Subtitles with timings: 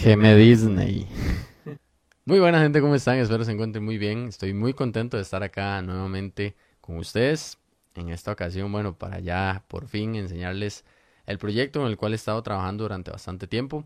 [0.00, 1.08] Geme Disney.
[2.24, 3.18] Muy buena gente, ¿cómo están?
[3.18, 4.28] Espero se encuentren muy bien.
[4.28, 7.58] Estoy muy contento de estar acá nuevamente con ustedes.
[7.96, 10.84] En esta ocasión, bueno, para ya por fin enseñarles
[11.26, 13.84] el proyecto en el cual he estado trabajando durante bastante tiempo.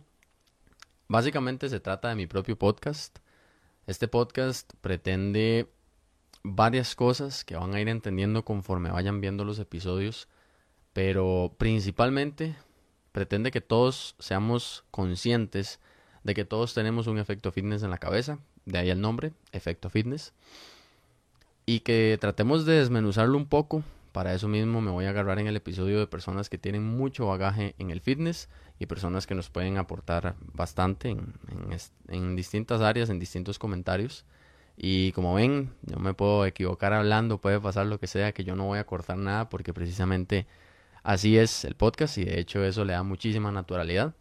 [1.09, 3.19] Básicamente se trata de mi propio podcast.
[3.87, 5.67] Este podcast pretende
[6.43, 10.29] varias cosas que van a ir entendiendo conforme vayan viendo los episodios,
[10.93, 12.55] pero principalmente
[13.13, 15.81] pretende que todos seamos conscientes
[16.25, 19.91] de que todos tenemos un efecto fitness en la cabeza, de ahí el nombre, efecto
[19.91, 20.33] fitness,
[21.67, 23.83] y que tratemos de desmenuzarlo un poco.
[24.13, 27.27] Para eso mismo me voy a agarrar en el episodio de personas que tienen mucho
[27.27, 31.33] bagaje en el fitness y personas que nos pueden aportar bastante en,
[32.09, 34.27] en distintas áreas, en distintos comentarios.
[34.77, 38.55] Y como ven, yo me puedo equivocar hablando, puede pasar lo que sea, que yo
[38.55, 40.47] no voy a cortar nada porque precisamente
[41.03, 44.15] así es el podcast y de hecho eso le da muchísima naturalidad.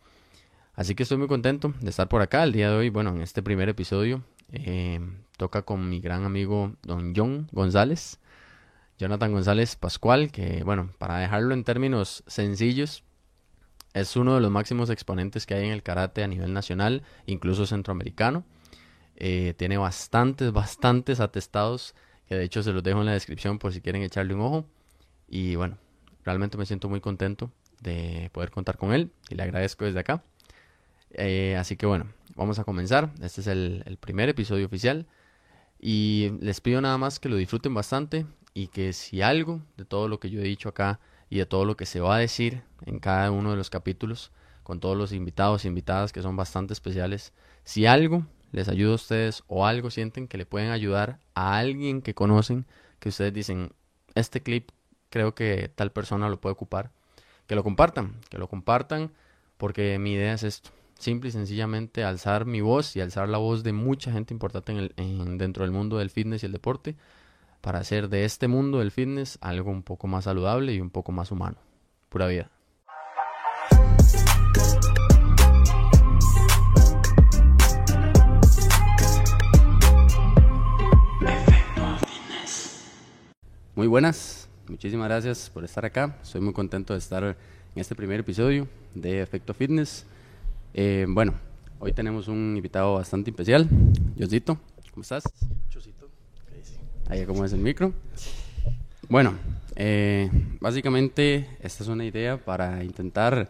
[0.81, 2.89] Así que estoy muy contento de estar por acá el día de hoy.
[2.89, 4.99] Bueno, en este primer episodio eh,
[5.37, 8.19] toca con mi gran amigo don John González,
[8.97, 13.03] Jonathan González Pascual, que bueno, para dejarlo en términos sencillos,
[13.93, 17.67] es uno de los máximos exponentes que hay en el karate a nivel nacional, incluso
[17.67, 18.43] centroamericano.
[19.17, 21.93] Eh, tiene bastantes, bastantes atestados,
[22.27, 24.65] que de hecho se los dejo en la descripción por si quieren echarle un ojo.
[25.27, 25.77] Y bueno,
[26.23, 30.23] realmente me siento muy contento de poder contar con él y le agradezco desde acá.
[31.13, 33.11] Eh, así que bueno, vamos a comenzar.
[33.21, 35.07] Este es el, primer episodio oficial.
[35.79, 40.07] Y les pido nada más que lo disfruten bastante y que si algo de todo
[40.07, 42.61] lo que yo he dicho acá y de todo lo que se va a decir
[42.85, 44.31] en cada uno de los capítulos,
[44.63, 48.95] con todos los invitados e invitadas que son bastante especiales, si algo les ayuda a
[48.95, 52.65] ustedes o algo sienten que le pueden ayudar a alguien que conocen,
[52.99, 53.71] que ustedes dicen,
[54.13, 54.69] este clip
[55.09, 56.91] creo que tal persona lo puede ocupar,
[57.47, 59.11] que lo compartan, que lo compartan,
[59.57, 63.63] porque mi idea es esto, simple y sencillamente alzar mi voz y alzar la voz
[63.63, 66.95] de mucha gente importante en el, dentro del mundo del fitness y el deporte
[67.59, 71.11] para hacer de este mundo del fitness algo un poco más saludable y un poco
[71.11, 71.57] más humano.
[72.09, 72.51] Pura vida.
[83.73, 86.19] Muy buenas, muchísimas gracias por estar acá.
[86.21, 87.35] Estoy muy contento de estar en
[87.75, 90.05] este primer episodio de Efecto Fitness.
[90.73, 91.33] Eh, bueno,
[91.79, 93.67] hoy tenemos un invitado bastante especial,
[94.17, 94.57] Josito.
[94.91, 95.23] ¿Cómo estás?
[95.69, 96.09] Chosito.
[97.09, 97.93] Ahí como es el micro.
[99.09, 99.33] Bueno,
[99.75, 100.29] eh,
[100.61, 103.49] básicamente esta es una idea para intentar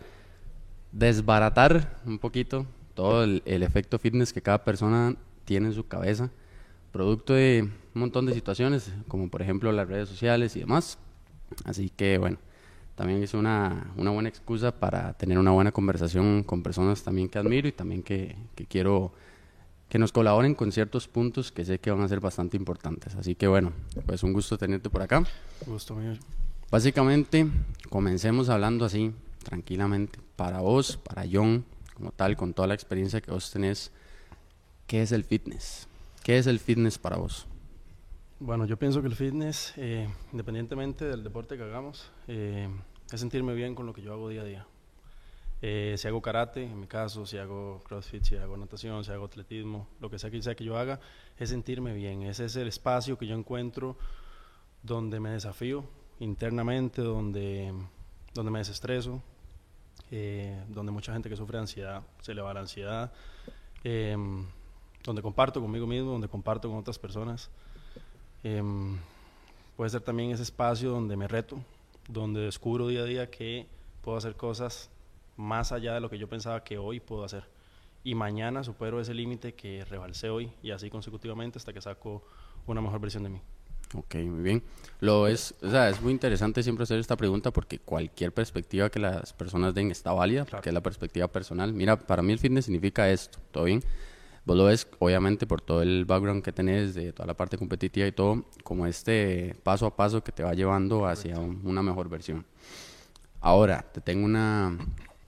[0.92, 2.66] desbaratar un poquito
[2.96, 5.16] todo el, el, efecto fitness que cada persona
[5.46, 6.32] tiene en su cabeza,
[6.92, 10.98] producto de un montón de situaciones, como por ejemplo las redes sociales y demás.
[11.66, 12.40] Así que bueno,
[13.02, 17.40] también es una, una, buena excusa para tener una buena conversación con personas también que
[17.40, 19.12] admiro y también que, que, quiero
[19.90, 23.16] que nos colaboren con ciertos puntos que sé que van a ser bastante importantes.
[23.16, 23.74] Así que bueno,
[24.06, 25.24] pues un gusto tenerte por acá.
[25.66, 26.14] Gusto mío.
[26.70, 27.48] Básicamente,
[27.90, 29.12] comencemos hablando así,
[29.42, 33.92] tranquilamente, para vos, para John, como tal, con toda la experiencia que vos tenés,
[34.86, 35.88] ¿qué es el fitness?
[36.22, 37.48] ¿Qué es el fitness para vos?
[38.40, 42.68] Bueno, yo pienso que el fitness, eh, independientemente del deporte que hagamos, eh,
[43.16, 44.68] es sentirme bien con lo que yo hago día a día.
[45.62, 49.26] Eh, si hago karate, en mi caso, si hago crossfit, si hago natación, si hago
[49.26, 51.00] atletismo, lo que sea que sea que yo haga,
[51.38, 52.24] es sentirme bien.
[52.24, 53.96] Ese es el espacio que yo encuentro
[54.82, 55.86] donde me desafío
[56.20, 57.74] internamente, donde,
[58.34, 59.22] donde me desestreso,
[60.70, 63.14] donde mucha gente que sufre ansiedad se le va la ansiedad,
[65.04, 67.50] donde comparto conmigo mismo, donde comparto con otras personas.
[68.44, 68.98] Em,
[69.78, 71.60] puede ser también ese espacio donde me reto,
[72.08, 73.68] donde descubro día a día que
[74.02, 74.90] puedo hacer cosas
[75.38, 77.46] más allá de lo que yo pensaba que hoy puedo hacer.
[78.04, 82.24] Y mañana supero ese límite que rebalsé hoy y así consecutivamente hasta que saco
[82.66, 83.42] una mejor versión de mí.
[83.94, 84.64] Ok, muy bien.
[85.00, 89.00] Lo es, o sea, es muy interesante siempre hacer esta pregunta porque cualquier perspectiva que
[89.00, 91.74] las personas den está válida, porque es la perspectiva personal.
[91.74, 93.84] Mira, para mí el fitness significa esto, ¿todo bien?
[94.44, 98.08] Vos lo ves, obviamente, por todo el background que tenés, de toda la parte competitiva
[98.08, 102.46] y todo, como este paso a paso que te va llevando hacia una mejor versión.
[103.40, 104.78] Ahora, te tengo una,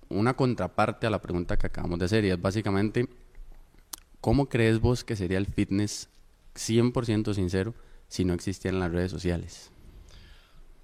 [0.09, 3.07] una contraparte a la pregunta que acabamos de hacer y es básicamente,
[4.19, 6.09] ¿cómo crees vos que sería el fitness
[6.55, 7.75] 100% sincero
[8.07, 9.71] si no existieran las redes sociales?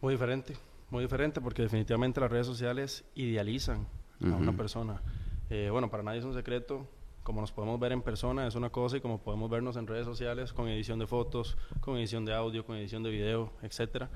[0.02, 0.56] Muy diferente,
[0.92, 3.88] muy diferente porque definitivamente las redes sociales idealizan
[4.22, 5.02] a una persona.
[5.50, 6.88] Eh, bueno, para nadie es un secreto
[7.30, 10.06] como nos podemos ver en persona es una cosa y como podemos vernos en redes
[10.06, 14.10] sociales con edición de fotos, con edición de audio, con edición de video, etcétera.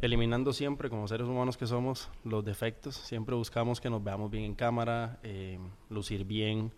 [0.00, 2.94] Eliminando siempre, como seres humanos que somos, los defectos.
[2.94, 5.58] Siempre buscamos que nos veamos bien en cámara, eh,
[5.90, 6.70] lucir bien,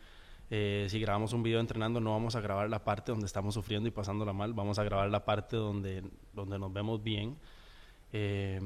[0.50, 3.86] Eh, si grabamos un video entrenando, no vamos a grabar la parte donde estamos sufriendo
[3.86, 7.36] y pasándola mal, vamos a grabar la parte donde, donde nos vemos bien.
[8.14, 8.58] Eh,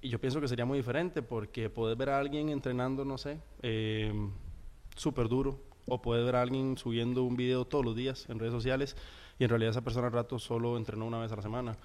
[0.00, 3.38] y yo pienso que sería muy diferente porque puedes ver a alguien entrenando, no sé,
[3.60, 4.10] eh,
[4.96, 8.52] súper duro, o puedes ver a alguien subiendo un video todos los días en redes
[8.52, 8.96] sociales
[9.38, 11.76] y en realidad esa persona al rato solo entrenó una vez a la semana.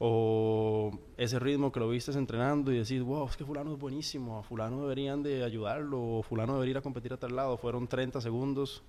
[0.00, 4.38] O ese ritmo que lo viste entrenando y decís, wow, es que fulano es buenísimo,
[4.38, 7.56] a fulano deberían de ayudarlo, o fulano debería ir a competir a tal lado.
[7.56, 8.84] Fueron 30 segundos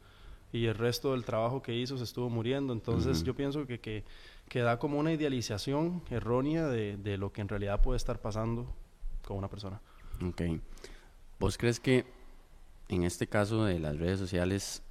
[0.51, 2.73] y el resto del trabajo que hizo se estuvo muriendo.
[2.73, 4.03] Entonces yo pienso que, que,
[4.47, 8.71] que, da como una idealización errónea de, de lo que en realidad puede estar pasando
[9.23, 9.81] con una persona.
[10.23, 10.41] Ok.
[11.39, 12.05] ¿Vos crees que
[12.89, 14.83] en este caso de las redes sociales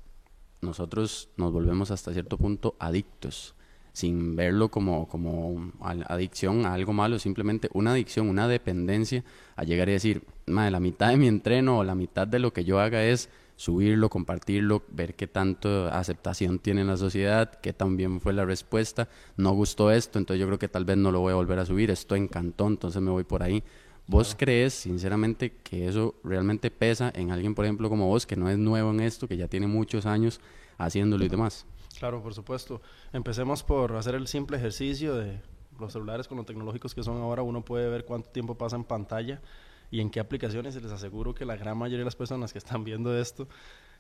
[0.61, 3.55] nosotros nos volvemos hasta cierto punto adictos?
[3.99, 9.25] sin verlo como, como adicción a algo malo, simplemente una adicción, una dependencia
[9.57, 12.65] a llegar y decir, la mitad de mi entreno o la mitad de lo que
[12.65, 17.97] yo haga es subirlo, compartirlo, ver qué tanto aceptación tiene en la sociedad, qué tan
[17.97, 21.19] bien fue la respuesta, no gustó esto, entonces yo creo que tal vez no lo
[21.19, 23.65] voy a volver a subir, esto encantó, entonces me voy por ahí.
[24.09, 28.49] ¿Vos crees, sinceramente, que eso realmente pesa en alguien, por ejemplo, como vos, que no
[28.49, 30.41] es nuevo en esto, que ya tiene muchos años
[30.79, 31.67] haciéndolo y demás?
[31.99, 32.81] Claro, por supuesto.
[33.13, 35.43] Empecemos por hacer el simple ejercicio de
[35.79, 37.43] los celulares con los tecnológicos que son ahora.
[37.43, 39.43] Uno puede ver cuánto tiempo pasa en pantalla
[39.91, 40.75] y en qué aplicaciones.
[40.75, 43.47] Y les aseguro que la gran mayoría de las personas que están viendo esto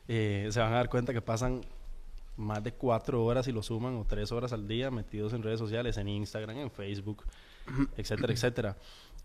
[0.09, 1.61] eh, se van a dar cuenta que pasan
[2.39, 5.59] más de cuatro horas y lo suman o tres horas al día metidos en redes
[5.59, 7.25] sociales, en Instagram, en Facebook,
[7.97, 8.77] etcétera, etcétera.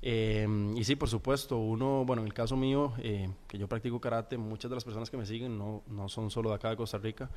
[0.06, 0.46] Eh,
[0.76, 4.38] y sí, por supuesto, uno, bueno, en el caso mío, eh, que yo practico karate,
[4.38, 6.98] muchas de las personas que me siguen no, no son solo de acá de Costa
[6.98, 7.30] Rica.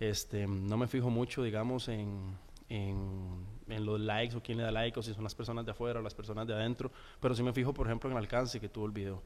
[0.00, 2.36] este, no me fijo mucho, digamos, en,
[2.68, 5.70] en, en, los likes o quién le da like o si son las personas de
[5.70, 8.58] afuera o las personas de adentro, pero sí me fijo, por ejemplo, en el alcance
[8.58, 9.22] que tuvo el video.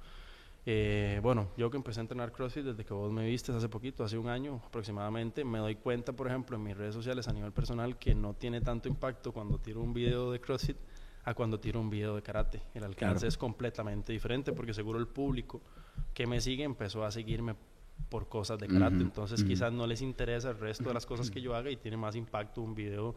[0.66, 4.04] Eh, bueno, yo que empecé a entrenar CrossFit desde que vos me viste hace poquito,
[4.04, 7.52] hace un año aproximadamente, me doy cuenta, por ejemplo, en mis redes sociales a nivel
[7.52, 10.76] personal que no tiene tanto impacto cuando tiro un video de CrossFit
[11.24, 12.62] a cuando tiro un video de karate.
[12.74, 15.60] El alcance es completamente diferente porque seguro el público
[16.12, 17.54] que me sigue empezó a seguirme
[18.08, 18.96] por cosas de karate.
[18.96, 21.96] Entonces quizás no les interesa el resto de las cosas que yo haga y tiene
[21.96, 23.14] más impacto un video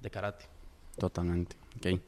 [0.00, 0.44] de karate.
[0.98, 1.56] Totalmente.
[1.76, 2.00] Ok.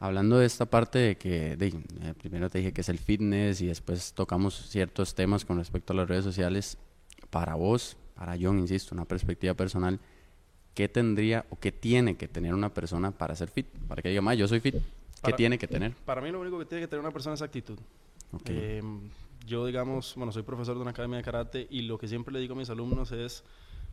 [0.00, 3.60] Hablando de esta parte de que de, eh, primero te dije que es el fitness
[3.62, 6.76] y después tocamos ciertos temas con respecto a las redes sociales.
[7.30, 9.98] Para vos, para John, insisto, una perspectiva personal,
[10.74, 13.66] ¿qué tendría o qué tiene que tener una persona para ser fit?
[13.88, 14.76] Para que diga, más yo soy fit.
[15.22, 15.94] ¿Qué tiene que tener?
[16.04, 17.78] Para mí lo único que tiene que tener una persona es actitud.
[18.44, 19.08] Em,
[19.46, 22.40] yo, digamos, bueno, soy profesor de una academia de karate y lo que siempre le
[22.40, 23.42] digo a mis alumnos es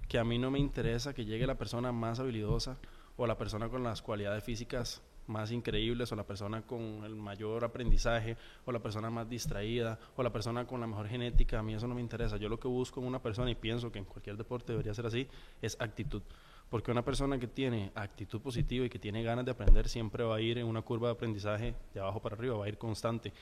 [0.09, 2.77] que a mí no me interesa que llegue la persona más habilidosa
[3.15, 7.63] o la persona con las cualidades físicas más increíbles o la persona con el mayor
[7.63, 8.35] aprendizaje
[8.65, 11.87] o la persona más distraída o la persona con la mejor genética, a mí eso
[11.87, 12.37] no me interesa.
[12.37, 15.05] Yo lo que busco en una persona y pienso que en cualquier deporte debería ser
[15.05, 15.27] así
[15.61, 16.23] es actitud.
[16.71, 20.37] Porque una persona que tiene actitud positiva y que tiene ganas de aprender siempre va
[20.37, 23.33] a ir en una curva de aprendizaje de abajo para arriba, va a ir constante.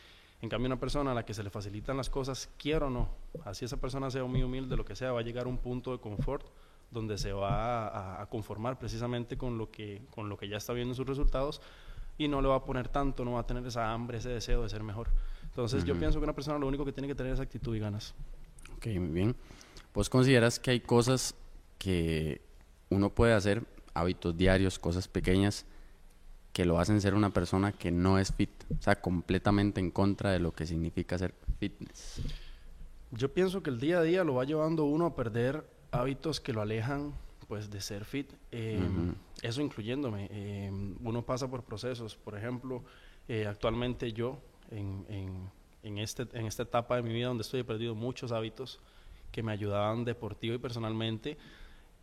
[0.41, 3.09] En cambio, una persona a la que se le facilitan las cosas, quiero o no,
[3.45, 5.91] así esa persona sea muy humilde, lo que sea, va a llegar a un punto
[5.91, 6.45] de confort
[6.91, 10.93] donde se va a, conformar precisamente con lo, que, con lo que ya está viendo
[10.93, 11.61] en sus resultados
[12.17, 14.63] y no le va a poner tanto, no va a tener esa hambre, ese deseo
[14.63, 15.09] de ser mejor.
[15.43, 17.79] Entonces, yo pienso que una persona lo único que tiene que tener es actitud y
[17.79, 18.15] ganas.
[18.75, 19.35] Ok, muy bien.
[19.93, 21.35] ¿Vos consideras que hay cosas
[21.77, 22.42] que
[22.89, 25.65] uno puede hacer hábitos diarios, cosas pequeñas
[26.53, 30.31] que lo hacen ser una persona que no es fit, o sea, completamente en contra
[30.31, 32.21] de lo que significa ser fitness.
[33.11, 36.53] Yo pienso que el día a día lo va llevando uno a perder hábitos que
[36.53, 37.13] lo alejan
[37.47, 40.27] pues de ser fit, em, eso incluyéndome.
[40.31, 42.83] Em, uno pasa por procesos, por ejemplo,
[43.27, 45.49] eh, actualmente yo en, en,
[45.81, 48.79] en, este, en esta etapa de mi vida donde estoy he perdido muchos hábitos
[49.31, 51.37] que me ayudaban deportivo y personalmente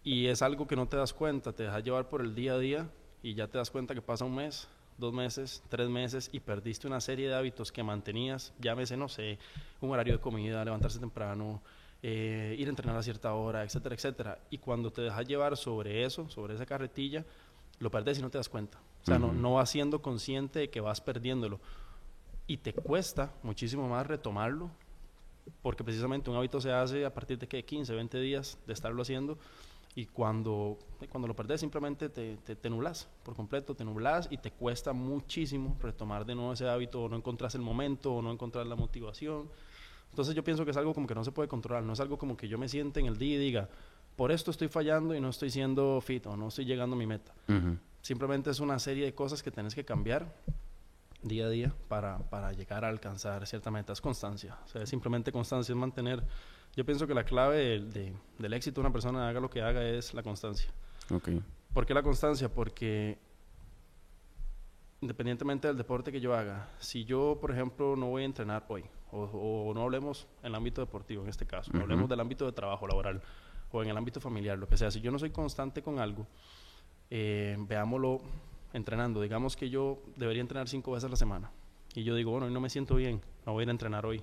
[0.06, 2.58] y es algo que no te das cuenta, te dejas llevar por el día a
[2.60, 2.88] día
[3.24, 6.86] y ya te das cuenta que pasa un mes, dos meses, tres meses y perdiste
[6.86, 9.40] una serie de hábitos que mantenías, llámese, no sé,
[9.80, 11.60] un horario de comida, levantarse temprano,
[12.04, 14.38] eh, ir a entrenar a cierta hora, etcétera, etcétera.
[14.48, 17.24] Y cuando te dejas llevar sobre eso, sobre esa carretilla,
[17.80, 18.78] lo perdes y no te das cuenta.
[19.02, 21.58] O sea, no, no vas siendo consciente de que vas perdiéndolo.
[22.46, 24.70] Y te cuesta muchísimo más retomarlo,
[25.62, 29.02] porque precisamente un hábito se hace a partir de que 15, 20 días de estarlo
[29.02, 29.36] haciendo
[29.96, 34.50] y cuando, cuando lo perdés simplemente te, te, nublas por completo, te nublas y te
[34.50, 38.66] cuesta muchísimo retomar de nuevo ese hábito o no encontrás el momento o no encontrás
[38.66, 39.48] la motivación.
[40.10, 42.18] Entonces yo pienso que es algo como que no se puede controlar, no es algo
[42.18, 43.70] como que yo me siente en el día y diga,
[44.16, 47.06] por esto estoy fallando y no estoy siendo fit o no estoy llegando a mi
[47.06, 47.32] meta.
[48.02, 50.30] Simplemente es una serie de cosas que tienes que cambiar
[51.22, 53.94] día a día para, para llegar a alcanzar cierta meta.
[53.94, 56.22] Es constancia, o sea, simplemente constancia, es mantener
[56.76, 60.12] Yo pienso que la clave del éxito de una persona, haga lo que haga, es
[60.12, 60.70] la constancia.
[61.10, 61.42] Okay.
[61.72, 62.52] ¿Por qué la constancia?
[62.52, 63.18] Porque
[65.00, 68.84] independientemente del deporte que yo haga, si yo, por ejemplo, no voy a entrenar hoy,
[69.10, 72.86] o, no hablemos en el ámbito deportivo en este caso, hablemos del ámbito de trabajo
[72.86, 73.22] laboral
[73.70, 76.26] o en el ámbito familiar, lo que sea, si yo no soy constante con algo,
[77.10, 78.20] eh, veámoslo
[78.72, 79.20] entrenando.
[79.20, 81.50] Digamos que yo debería entrenar cinco veces a la semana
[81.94, 84.06] y yo digo, bueno, hoy no me siento bien, no voy a ir a entrenar
[84.06, 84.20] hoy.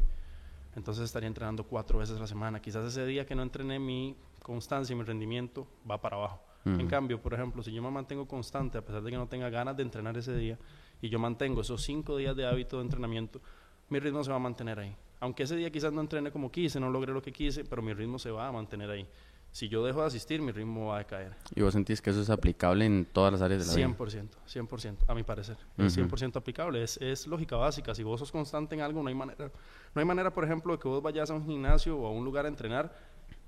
[0.76, 2.62] Entonces estaría entrenando cuatro veces a la semana.
[2.62, 6.42] Quizás ese día que no entrené mi constancia y mi rendimiento va para abajo.
[6.66, 9.50] En cambio, por ejemplo, si yo me mantengo constante, a pesar de que no tenga
[9.50, 10.58] ganas de entrenar ese día,
[11.02, 13.42] y yo mantengo esos cinco días de hábito de entrenamiento,
[13.90, 14.96] mi ritmo se va a mantener ahí.
[15.20, 17.94] Aunque ese día quizás no entrene como quise, no logre lo que quise, pero mi
[17.94, 19.06] ritmo se va a mantener ahí.
[19.54, 21.36] Si yo dejo de asistir, mi ritmo va a caer.
[21.56, 23.98] ¿Y vos sentís que eso es aplicable en todas las áreas de la vida?
[23.98, 24.28] 100%,
[24.68, 25.58] 100%, a mi parecer.
[25.78, 27.94] Es 100% aplicable, es, es, lógica básica.
[27.94, 29.52] Si vos sos constante en algo, no hay manera.
[29.94, 32.26] No hay manera, por ejemplo, de que vos vayas a un gimnasio o a un
[32.26, 32.92] lugar a entrenar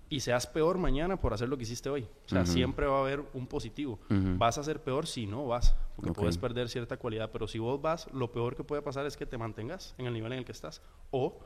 [0.08, 2.08] y seas peor mañana por hacer lo que hiciste hoy.
[2.28, 4.00] O sea, siempre va a haber un positivo.
[4.10, 7.82] Vas a ser peor si no vas, porque puedes perder cierta cualidad, pero si vos
[7.82, 10.46] vas, lo peor que puede pasar es que te mantengas en el nivel en el
[10.46, 10.82] que estás
[11.12, 11.40] o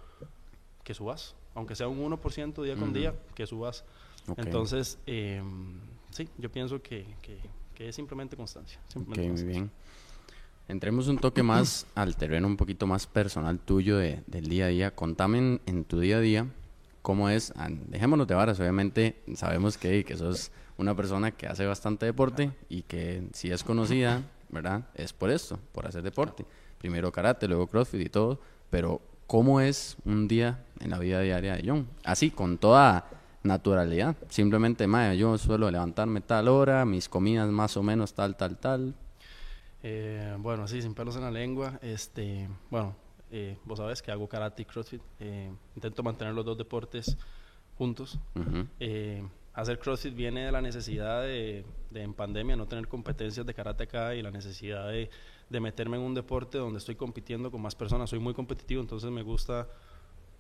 [0.84, 3.86] que subas, aunque sea un 1% día con día, que subas.
[4.38, 5.79] Entonces, em,
[6.12, 7.39] sí, yo pienso que, que,
[7.88, 8.79] es simplemente constancia.
[8.89, 9.71] Simplemente muy bien.
[10.67, 14.67] Entremos un toque más al terreno un poquito más personal tuyo de, del día a
[14.67, 14.95] día.
[14.95, 16.48] Contame en tu día a día
[17.01, 21.65] cómo es, ah, dejémonos de varas, obviamente sabemos que, que sos una persona que hace
[21.65, 24.86] bastante deporte y que si es conocida, ¿verdad?
[24.95, 26.45] Es por esto, por hacer deporte.
[26.77, 31.55] Primero karate, luego crossfit y todo, pero ¿cómo es un día en la vida diaria
[31.55, 31.88] de John?
[32.03, 33.09] Así, con toda
[33.43, 34.15] naturalidad.
[34.29, 38.96] Simplemente, Maya, yo suelo levantarme tal hora, mis comidas más o menos tal, tal, tal.
[39.84, 41.79] Eh, bueno, sí, sin pelos en la lengua.
[41.81, 42.96] Este, bueno,
[43.31, 45.01] eh, vos sabes que hago karate y crossfit.
[45.19, 47.17] Eh, intento mantener los dos deportes
[47.77, 48.19] juntos.
[48.79, 53.84] Eh, hacer crossfit viene de la necesidad de, en pandemia no tener competencias de karate
[53.84, 55.10] acá y la necesidad de,
[55.60, 58.10] meterme en un deporte donde estoy compitiendo con más personas.
[58.10, 59.67] Soy muy competitivo, entonces me gusta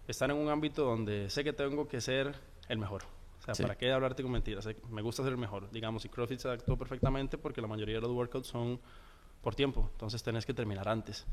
[0.07, 2.35] estar en un ámbito donde sé que tengo que ser
[2.69, 3.03] el mejor.
[3.39, 4.67] O sea, ¿para qué hablarte con mentiras?
[4.89, 5.69] Me gusta ser el mejor.
[5.71, 8.79] Digamos, y CrossFit se adaptó perfectamente porque la mayoría de los workouts son
[9.41, 11.25] por tiempo, entonces tenés que terminar antes.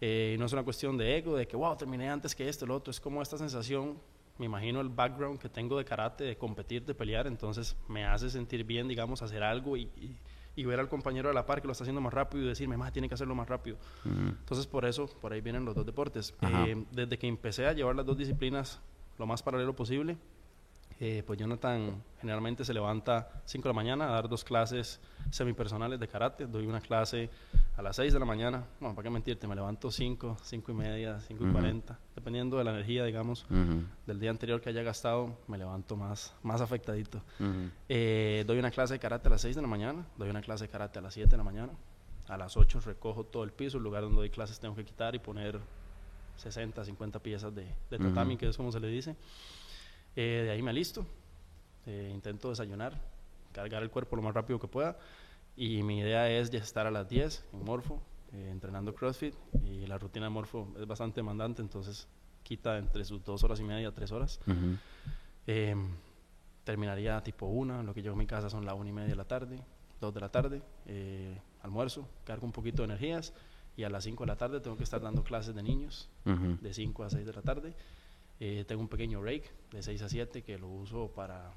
[0.00, 2.76] Eh, no es una cuestión de ego, de que, wow, terminé antes que esto, lo
[2.76, 3.98] otro, es como esta sensación,
[4.38, 8.30] me imagino el background que tengo de karate, de competir, de pelear, entonces me hace
[8.30, 9.90] sentir bien, digamos, hacer algo y,
[10.56, 12.78] y, ver al compañero de la par que lo está haciendo más rápido y decirme,
[12.78, 13.76] más tiene que hacerlo más rápido.
[14.04, 16.34] Entonces, por eso, por ahí vienen los dos deportes.
[16.40, 18.80] Eh, desde que empecé a llevar las dos disciplinas
[19.18, 20.16] lo más paralelo posible,
[20.98, 24.98] eh, pues Jonathan generalmente se levanta 5 de la mañana a dar dos clases
[25.30, 26.46] semipersonales de karate.
[26.46, 27.28] Doy una clase
[27.76, 28.64] a las 6 de la mañana.
[28.80, 31.98] Bueno, para qué mentirte, me levanto 5, 5 y media, 5 y 40.
[32.14, 33.44] Dependiendo de la energía, digamos,
[34.06, 37.20] del día anterior que haya gastado, me levanto más, más afectadito.
[37.88, 40.06] Eh, doy una clase de karate a las 6 de la mañana.
[40.16, 41.72] Doy una clase de karate a las 7 de la mañana.
[42.28, 43.76] A las 8 recojo todo el piso.
[43.76, 45.60] El lugar donde doy clases tengo que quitar y poner
[46.38, 49.14] 60, 50 piezas de, de tatami, que es como se le dice.
[50.16, 51.06] Eh, de ahí me alisto,
[51.84, 52.98] eh, intento desayunar,
[53.52, 54.96] cargar el cuerpo lo más rápido que pueda
[55.56, 59.86] y mi idea es ya estar a las 10 en Morfo, eh, entrenando CrossFit y
[59.86, 62.08] la rutina de Morfo es bastante demandante, entonces
[62.42, 64.40] quita entre sus dos horas y media, tres horas.
[65.46, 65.90] Em,
[66.64, 69.16] terminaría tipo una, lo que llego a mi casa son las una y media de
[69.16, 69.60] la tarde,
[70.00, 70.62] dos de la tarde,
[71.62, 73.34] almuerzo, cargo un poquito de energías
[73.76, 76.72] y a las 5 de la tarde tengo que estar dando clases de niños, de
[76.72, 77.74] 5 a 6 de la tarde.
[78.38, 81.52] Eh, tengo un pequeño rake de 6 a 7 que lo uso para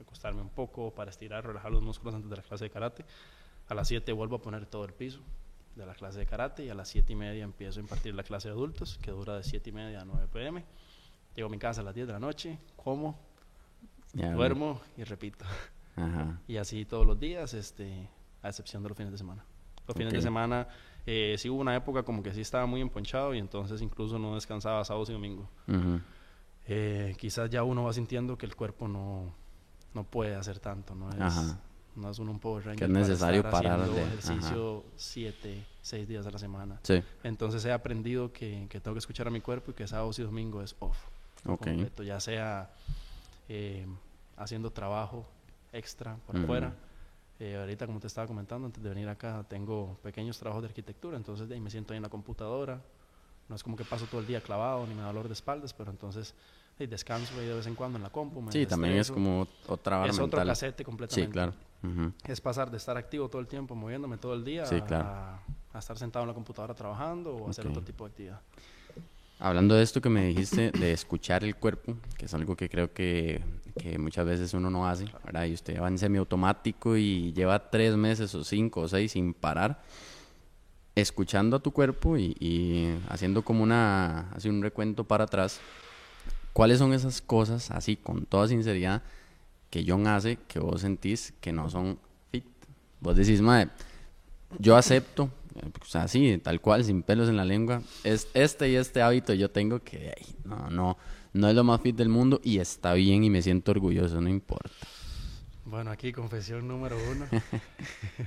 [0.00, 3.04] acostarme un poco, para estirar, relajar los músculos antes de la clase de karate.
[3.68, 5.20] A las 7 vuelvo a poner todo el piso
[5.76, 8.22] de la clase de karate y a las 7 y media empiezo a impartir la
[8.22, 10.64] clase de adultos que dura de 7 y media a 9 pm.
[11.34, 13.18] Llego a mi casa a las 10 de la noche, como,
[14.12, 15.44] duermo y repito.
[16.48, 18.08] Y así todos los días, este,
[18.40, 19.44] a excepción de los fines de semana.
[19.86, 20.66] Los fines de semana
[21.04, 24.34] eh, sí hubo una época como que sí estaba muy emponchado y entonces incluso no
[24.34, 25.50] descansaba sábados y domingo
[26.66, 29.34] eh, quizás ya uno va sintiendo que el cuerpo no,
[29.94, 31.56] no puede hacer tanto, no es,
[31.96, 36.30] no es uno un power Que es necesario parar de ejercicio siete, seis días a
[36.30, 36.78] la semana.
[36.82, 37.02] Sí.
[37.22, 40.22] Entonces he aprendido que, que, tengo que escuchar a mi cuerpo y que sábados y
[40.22, 40.96] domingo es off.
[41.44, 41.90] Okay.
[42.04, 42.70] ya sea
[43.48, 43.84] eh,
[44.36, 45.26] haciendo trabajo
[45.72, 46.74] extra por afuera.
[47.40, 51.16] Eh, ahorita, como te estaba comentando, antes de venir acá, tengo pequeños trabajos de arquitectura,
[51.16, 52.80] entonces de ahí me siento ahí en la computadora,
[53.48, 55.72] no es como que paso todo el día clavado ni me da dolor de espaldas,
[55.72, 56.34] pero entonces
[56.86, 58.44] descanso ahí de vez en cuando en la compu.
[58.50, 61.26] sí, también es como otra vara Es otro casete completamente.
[61.26, 61.54] Sí, claro.
[62.24, 66.22] Es pasar de estar activo todo el tiempo, moviéndome todo el día, a, estar sentado
[66.24, 68.40] en la computadora trabajando o hacer otro tipo de actividad.
[69.40, 72.92] Hablando de esto que me dijiste, de escuchar el cuerpo, que es algo que creo
[72.92, 73.42] que,
[73.76, 75.46] que muchas veces uno no hace, ¿verdad?
[75.46, 79.82] Y usted va en semiautomático y lleva tres meses o cinco o seis sin parar,
[80.94, 85.60] escuchando a tu cuerpo y, y haciendo como una, así un recuento para atrás,
[86.52, 89.02] ¿cuáles son esas cosas, así con toda sinceridad,
[89.70, 91.98] que John hace que vos sentís que no son
[92.30, 92.44] fit?
[93.00, 93.70] Vos decís, madre,
[94.58, 95.30] yo acepto
[95.80, 97.82] o sea, así, tal cual, sin pelos en la lengua.
[98.04, 100.98] Es, este y este hábito yo tengo que, no, no,
[101.32, 104.28] no es lo más fit del mundo y está bien y me siento orgulloso, no
[104.28, 104.70] importa.
[105.64, 107.26] Bueno, aquí confesión número uno.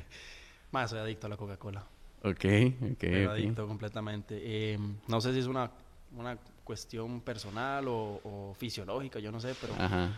[0.71, 1.85] Más soy adicto a la Coca-Cola.
[2.25, 2.45] Ok,
[2.93, 3.01] ok.
[3.01, 4.39] Soy adicto completamente.
[4.43, 5.69] Eh, no sé si es una,
[6.17, 10.09] una cuestión personal o, o, fisiológica, yo no sé, pero Ajá.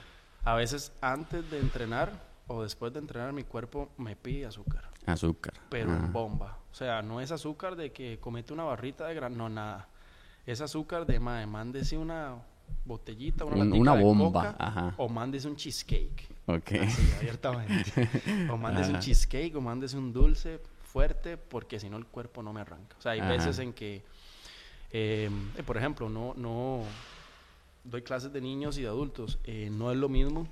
[0.43, 2.11] a veces antes de entrenar
[2.47, 4.89] o después de entrenar mi cuerpo me pide azúcar.
[5.05, 5.53] Azúcar.
[5.69, 6.57] Pero en bomba.
[6.71, 9.89] O sea, no es azúcar de que comete una barrita de gran, no nada.
[10.45, 12.35] Es azúcar de, madre, mándese una
[12.85, 14.51] botellita, una, Un, una de bomba.
[14.51, 14.93] coca, Ajá.
[14.97, 16.27] o mándese un cheesecake.
[16.45, 16.71] Ok.
[16.81, 17.91] Así, abiertamente.
[18.51, 19.03] o mándese un Ajá.
[19.05, 20.61] cheesecake o mándese un dulce
[20.97, 22.95] fuerte porque si no el cuerpo no me arranca.
[22.97, 23.29] O sea, hay Ajá.
[23.29, 24.01] veces en que,
[24.91, 26.81] eh, eh, por ejemplo, no, no
[27.83, 29.37] doy clases de niños y de adultos.
[29.43, 30.47] eh, no es lo mismo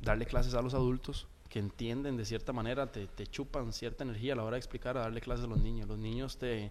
[0.00, 4.32] darle clases a los adultos que entienden de cierta manera, te, te chupan cierta energía
[4.32, 5.88] a la hora de explicar, a darle clases a los niños.
[5.88, 6.70] Los niños te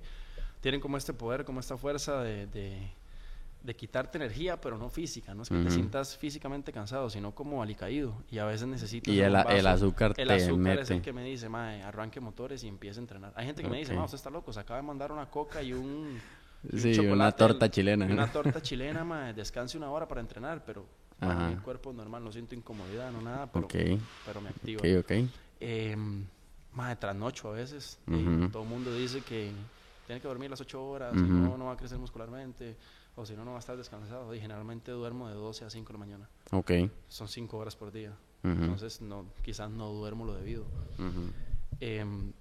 [0.60, 2.90] tienen como este poder, como esta fuerza de, de,
[3.64, 5.34] de quitarte energía, pero no física.
[5.34, 5.76] No es que te Ujú.
[5.76, 8.22] sientas físicamente cansado, sino como alicaído.
[8.30, 10.82] Y a veces necesitas Y el, azúcar El te azúcar mete.
[10.82, 13.34] es el que me dice, mae, arranque motores y empiece a entrenar.
[13.36, 13.98] Hay gente que me dice, Ok.
[14.00, 16.22] ma, usted está loco, se acaba de mandar una coca y un,
[16.64, 18.06] y un Sí, una torta chilena.
[18.06, 20.86] una torta chilena, mae, descanse una hora para entrenar, pero
[21.22, 23.76] mí el cuerpo es normal, no siento incomodidad, no nada, pero, Ok,
[24.26, 24.82] pero me activa.
[24.82, 25.12] ok, ok.
[25.62, 25.96] Eh,
[26.74, 27.98] mae, trasnocho a veces.
[28.52, 29.56] todo el mundo dice que
[30.06, 32.78] tiene que dormir las 8 horas, no, no va a crecer muscularmente,
[33.16, 34.34] o si no, no va a estar descansado.
[34.34, 36.30] Y generalmente duermo de 12 a 5 de la mañana.
[36.52, 36.72] Ok.
[37.08, 38.16] Son 5 horas por día.
[38.44, 40.66] Entonces, no, quizás no duermo lo debido.
[41.80, 42.34] Em,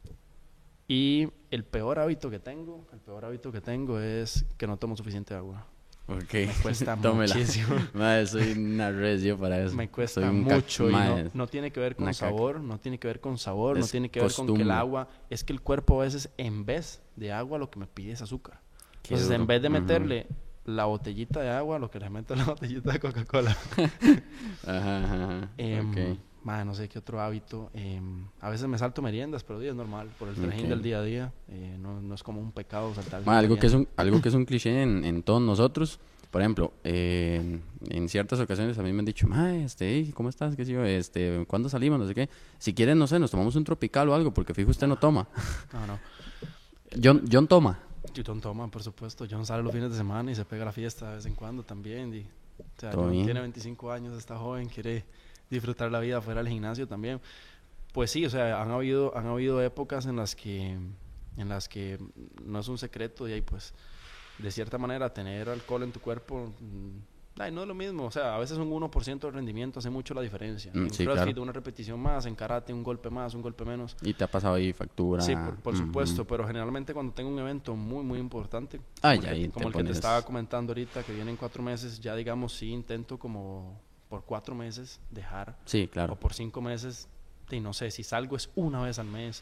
[0.89, 4.97] y el peor hábito que tengo, el peor hábito que tengo es que no tomo
[4.97, 5.67] suficiente agua.
[6.09, 6.35] Ok.
[6.35, 7.77] Me cuesta muchísimo.
[7.95, 9.77] Madre, soy una recio para eso.
[9.77, 13.21] Me cuesta mucho y no, no tiene que ver con sabor, no tiene que ver
[13.21, 16.05] con sabor, no tiene que ver con que el agua, es que el cuerpo a
[16.05, 18.61] veces en vez de agua lo que me pide es azúcar.
[19.03, 20.27] Qué Entonces, en vez de meterle
[20.65, 23.57] la botellita de agua, lo que le meto es la botellita de Coca-Cola.
[24.67, 25.49] Ajá, ajá, ajá.
[25.59, 26.19] Em, Ok.
[26.45, 27.71] madre, no sé qué otro hábito.
[27.75, 31.03] em, a veces me salto meriendas, pero es normal, por el trajín del día a
[31.03, 31.33] día.
[31.49, 33.25] eh, no, no es como un pecado saltar.
[33.27, 35.99] Ma, algo, que es un, algo que es un cliché en, en todos nosotros.
[36.31, 40.57] Por ejemplo, eh, en ciertas ocasiones a mí me han dicho, ma, este, ¿cómo estás?
[40.57, 40.83] ¿Qué sé yo?
[40.83, 41.99] Este, ¿Cuándo salimos?
[42.01, 42.31] No sé qué.
[42.59, 45.29] Si quieren, no sé, nos tomamos un tropical o algo, porque fijo usted no toma.
[45.75, 45.99] No, no.
[47.03, 47.79] John, John toma.
[48.27, 49.27] John toma, por supuesto.
[49.31, 51.35] John sale los fines de semana y se pega a la fiesta de vez en
[51.35, 52.15] cuando también.
[52.15, 53.25] Y, o sea, John bien.
[53.25, 55.05] tiene 25 años, está joven, quiere
[55.49, 57.21] disfrutar la vida fuera del gimnasio también.
[57.93, 60.79] Pues sí, o sea, han habido, han habido épocas en las que,
[61.37, 61.99] en las que
[62.43, 63.75] no es un secreto y ahí pues,
[64.39, 68.05] de cierta manera, tener alcohol en tu cuerpo, mm, ay, no es lo mismo.
[68.05, 70.71] O sea, a veces un 1% de rendimiento hace mucho la diferencia.
[70.75, 71.43] Mm, en sí, CrossFit claro.
[71.43, 73.97] una repetición más, en karate un golpe más, un golpe menos.
[74.03, 75.23] Y te ha pasado ahí factura.
[75.23, 79.35] Sí, por, supuesto, pero generalmente cuando tengo un evento muy, muy importante, Ay, como, el,
[79.37, 82.15] que, te como el que te pones- estaba comentando ahorita, que vienen cuatro meses, ya
[82.15, 86.13] digamos, sí intento como por cuatro meses dejar, Sí, claro.
[86.13, 87.09] o por cinco meses,
[87.57, 89.41] y no sé, si salgo es una vez al mes.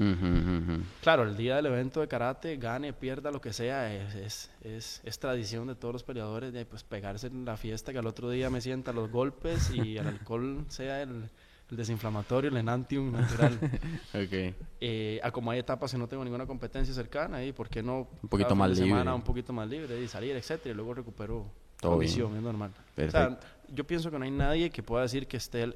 [1.03, 5.01] Claro, el día del evento de karate, gane, pierda, lo que sea, es, es, es,
[5.05, 8.31] es tradición de todos los peleadores de pues pegarse en la fiesta, que al otro
[8.31, 11.29] día me sienta los golpes y el alcohol sea el,
[11.71, 13.59] el desinflamatorio, el enantium natural.
[14.13, 14.55] Ok.
[14.81, 18.09] Eh, a como hay etapas que no tengo ninguna competencia cercana, y por qué no
[18.23, 19.15] Un poquito más de semana libre.
[19.15, 21.47] un poquito más libre y salir, etcétera, y luego recupero
[21.81, 22.11] Todo bien.
[22.13, 22.73] es normal.
[22.95, 23.19] Perfecto.
[23.19, 25.73] O sea, yo pienso que no hay nadie que pueda decir que esté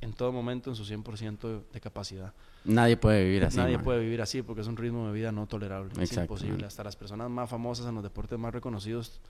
[0.00, 2.32] en todo momento en su 100% de capacidad.
[2.64, 3.56] Nadie puede vivir así.
[3.58, 3.84] nadie ma.
[3.84, 6.56] puede vivir así porque es un ritmo de vida no tolerable, es imposible.
[6.58, 6.64] man.
[6.66, 9.20] Hasta las personas más famosas en los deportes más reconocidos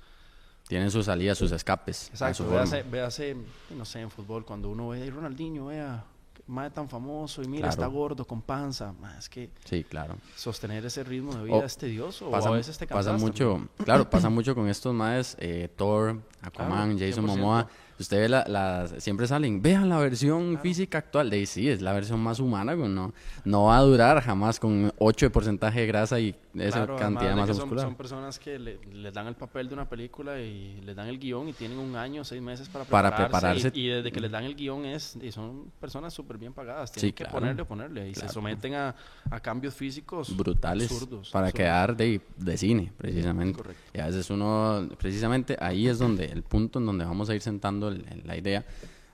[0.68, 2.08] Tienen sus salidas, sus escapes.
[2.10, 3.36] Exacto, su véase, véase,
[3.76, 6.04] no sé, en fútbol, cuando uno ve Ronaldinho, vea,
[6.48, 7.72] más tan famoso y mira, Claro.
[7.72, 10.16] está gordo, con panza, ma, es que Sí, claro.
[10.34, 13.20] sostener ese ritmo de vida O es tedioso, Pasa, o a veces te pasa cansas
[13.20, 17.26] mucho, claro, pasa mucho con estos maes, eh, Thor, Aquaman, Claro, Jason 100%.
[17.28, 21.30] Momoa, usted ve la, la- siempre salen, vean la versión física actual.
[21.30, 23.12] De sí, es la versión más humana, no,
[23.44, 27.30] no va a durar jamás con 8 de porcentaje de grasa y esa Claro, cantidad
[27.30, 27.84] de masa que son, muscular.
[27.86, 31.18] son personas que le, les dan el papel de una película y les dan el
[31.18, 33.70] guion y tienen un año, seis meses para Para prepararse.
[33.70, 33.72] prepararse.
[33.74, 36.90] Y, y desde que les dan el guion es, y son personas súper bien pagadas.
[36.90, 37.38] Sí, Tienen que claro.
[37.38, 38.08] ponerle, ponerle.
[38.10, 38.32] Y se Claro.
[38.32, 38.94] someten a,
[39.30, 41.64] a cambios físicos brutales absurdos, para absurdos.
[41.66, 43.58] quedar de, de cine, precisamente.
[43.58, 43.82] Correcto.
[43.94, 47.42] Y a veces uno, precisamente ahí es donde, el punto en donde vamos a ir
[47.42, 48.64] sentando el- la idea.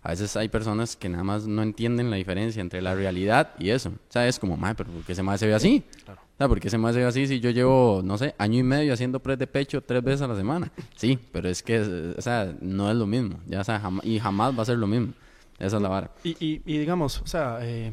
[0.04, 3.70] A veces hay personas que nada más no entienden la diferencia entre la realidad y
[3.70, 3.90] eso.
[3.90, 5.84] O sea, es como, madre, pero ¿por qué se ve así?
[6.04, 6.20] Claro.
[6.22, 8.62] O sea, ¿por qué se me hace así si yo llevo, no sé, año y
[8.64, 10.72] medio haciendo press de pecho tres veces a la semana?
[10.96, 13.38] Sí, pero es que, o sea, no es lo mismo.
[13.46, 15.12] Ya, o sea, jam- y jamás va a ser lo mismo.
[15.60, 16.10] Esa es la vara.
[16.24, 17.92] Y, y, y digamos, o sea, eh,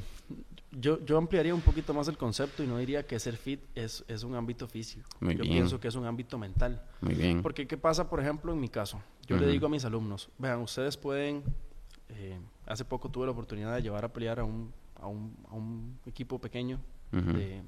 [0.71, 4.03] yo, yo ampliaría un poquito más el concepto y no diría que ser fit es,
[4.07, 5.07] es un ámbito físico.
[5.19, 5.53] Muy yo bien.
[5.57, 6.81] pienso que es un ámbito mental.
[7.01, 7.43] Muy bien.
[7.43, 8.99] Porque, ¿qué pasa, por ejemplo, en mi caso?
[9.29, 11.43] Yo le digo a mis alumnos, vean, ustedes pueden,
[12.09, 15.53] eh, hace poco tuve la oportunidad de llevar a pelear a un, a un, a
[15.55, 16.79] un equipo pequeño
[17.33, 17.61] de,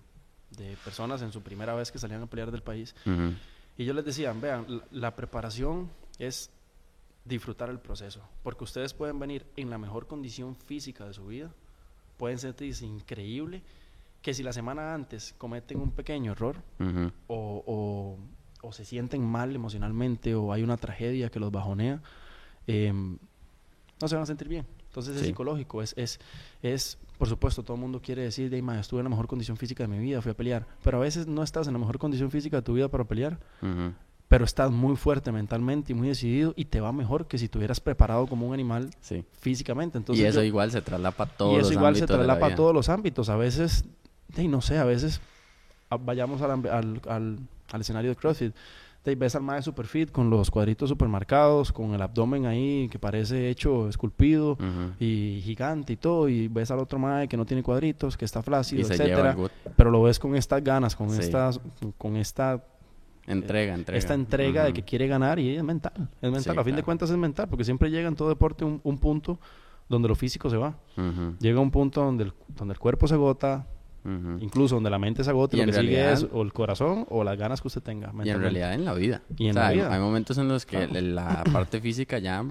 [0.58, 2.93] de personas en su primera vez que salían a pelear del país.
[3.78, 6.50] Y yo les decía, vean, la, la preparación es
[7.26, 11.52] disfrutar el proceso, porque ustedes pueden venir en la mejor condición física de su vida,
[12.17, 13.62] pueden sentirse increíble,
[14.21, 16.62] que si la semana antes cometen un pequeño error
[17.28, 18.17] o-
[18.63, 22.02] o se sienten mal emocionalmente o hay una tragedia que los bajonea,
[22.67, 23.17] em,
[24.02, 24.65] no se van a sentir bien.
[24.88, 26.19] Entonces es psicológico, es, es,
[26.62, 29.56] es, por supuesto, todo el mundo quiere decir, de "Ma, estuve en la mejor condición
[29.58, 31.97] física de mi vida, fui a pelear, pero a veces no estás en la mejor
[31.97, 33.39] condición física de tu vida para pelear,
[34.28, 37.58] pero estás muy fuerte mentalmente y muy decidido y te va mejor que si te
[37.58, 39.24] hubieras preparado como un animal Sí.
[39.39, 39.97] físicamente.
[39.97, 42.17] Entonces y eso yo- igual se traslapa a todos y eso los igual se ámbitos
[42.17, 43.30] traslapa a todos los ámbitos.
[43.30, 43.86] A veces,
[44.30, 45.21] de, no sé, a veces
[45.92, 47.40] a- vayamos al, al, al-
[47.72, 48.56] al escenario de CrossFit.
[49.04, 52.88] De, ves al mae super fit con los cuadritos super marcados, con el abdomen ahí
[52.92, 54.94] que parece hecho esculpido Ujú.
[55.00, 56.30] y gigante y todo.
[56.30, 59.36] Y ves al otro mae que no tiene cuadritos, que está flácido, Y etcétera.
[59.76, 61.20] Pero lo ves con estas ganas, con Sí.
[61.22, 61.60] estas,
[61.98, 62.64] con esta
[63.28, 63.98] Entrega, entrega.
[63.98, 65.94] esta entrega de que quiere ganar y es mental.
[66.22, 66.54] Es mental.
[66.56, 68.98] Sí, a fin de cuentas es mental, porque siempre llega en todo deporte un, un
[69.00, 69.40] punto
[69.90, 70.76] donde lo físico se va.
[70.98, 71.36] Ujú.
[71.40, 73.66] Llega un punto donde el, donde el cuerpo se agota,
[74.04, 74.38] Ujú.
[74.40, 77.24] incluso donde la mente se y lo que sigue realidad- es o el corazón o
[77.24, 78.12] las ganas que usted tenga.
[78.24, 79.22] Y en realidad en la vida.
[79.38, 79.94] Y en O sea, la vida.
[79.94, 81.02] Hay, momentos en los que Claro.
[81.08, 82.44] la parte física ya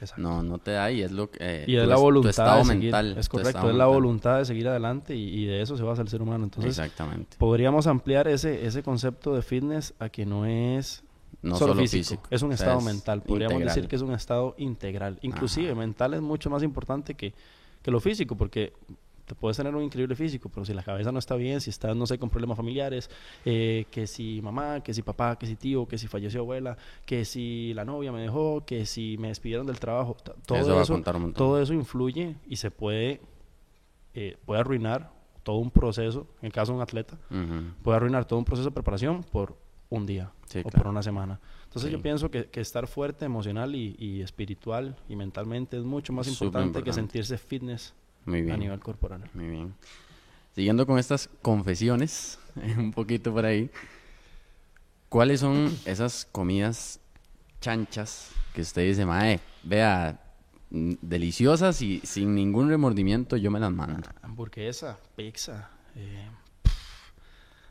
[0.00, 0.22] Exacto.
[0.22, 1.38] no, no te da y es lo que...
[1.40, 2.82] eh, Y es la es- tu voluntad estado de seguir.
[2.84, 3.16] mental.
[3.18, 3.88] es correcto, es la mental.
[3.88, 6.44] voluntad de seguir adelante y, y de eso se basa el ser humano.
[6.44, 7.36] Entonces, Exactamente.
[7.38, 11.04] podríamos ampliar ese, ese concepto de fitness a que no es
[11.42, 13.20] No solo, solo, físico, es un O sea, estado es mental.
[13.22, 13.74] Podríamos integral.
[13.74, 15.18] decir que es un estado integral.
[15.22, 15.78] Inclusive Ajá.
[15.78, 17.34] mental es mucho más importante que,
[17.82, 18.72] que lo físico, porque
[19.26, 21.96] te puedes tener un increíble físico, pero si la cabeza no está bien, si estás,
[21.96, 23.08] no sé, con problemas familiares,
[23.44, 27.24] eh, que si mamá, que si papá, que si tío, que si falleció abuela, que
[27.24, 30.82] si la novia me dejó, que si me despidieron del trabajo, todo Eso eso, va
[30.82, 31.38] a contar un montón.
[31.38, 33.20] todo eso influye y se puede,
[34.14, 35.10] eh, puede arruinar
[35.42, 37.18] todo un proceso, en el caso de un atleta,
[37.82, 39.56] puede arruinar todo un proceso de preparación por
[39.90, 41.40] un día Sí, o por una semana.
[41.64, 41.96] Entonces Sí.
[41.96, 46.28] yo pienso que, que estar fuerte emocional y, y espiritual y mentalmente es mucho más
[46.28, 48.54] importante, que sentirse fitness Muy bien.
[48.54, 49.28] a nivel corporal.
[49.34, 49.74] Muy bien.
[50.54, 52.38] Siguiendo con estas confesiones,
[52.78, 53.70] un poquito por ahí,
[55.08, 57.00] ¿cuáles son esas comidas
[57.60, 60.20] chanchas que usted dice, mae, vea,
[60.70, 64.08] mm, deliciosas y sin ningún remordimiento yo me las mando?
[64.22, 66.28] Hamburguesa, pizza, eh,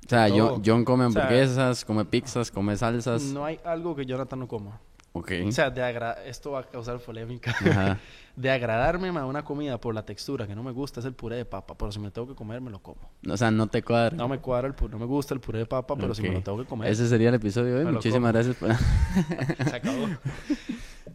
[0.05, 3.23] O sea, yo, John come O sea, hamburguesas, come pizzas, come salsas.
[3.23, 4.79] no hay algo que Jonathan no coma.
[5.15, 5.31] Ok.
[5.47, 7.51] O sea, de agra- esto va a causar polémica.
[7.51, 7.99] Ajá.
[8.35, 11.35] De agradarme ma, una comida por la textura que no me gusta es el puré
[11.35, 13.11] de papa, pero si me tengo que comer me lo como.
[13.29, 14.17] O sea, no te cuadra.
[14.17, 16.31] No me cuadra el puré, no me gusta el puré de papa, pero si me
[16.31, 17.93] lo tengo que comer, Ese sería el episodio de hoy.
[17.93, 18.55] Muchísimas gracias.
[18.55, 18.69] por-
[19.69, 20.07] se acabó.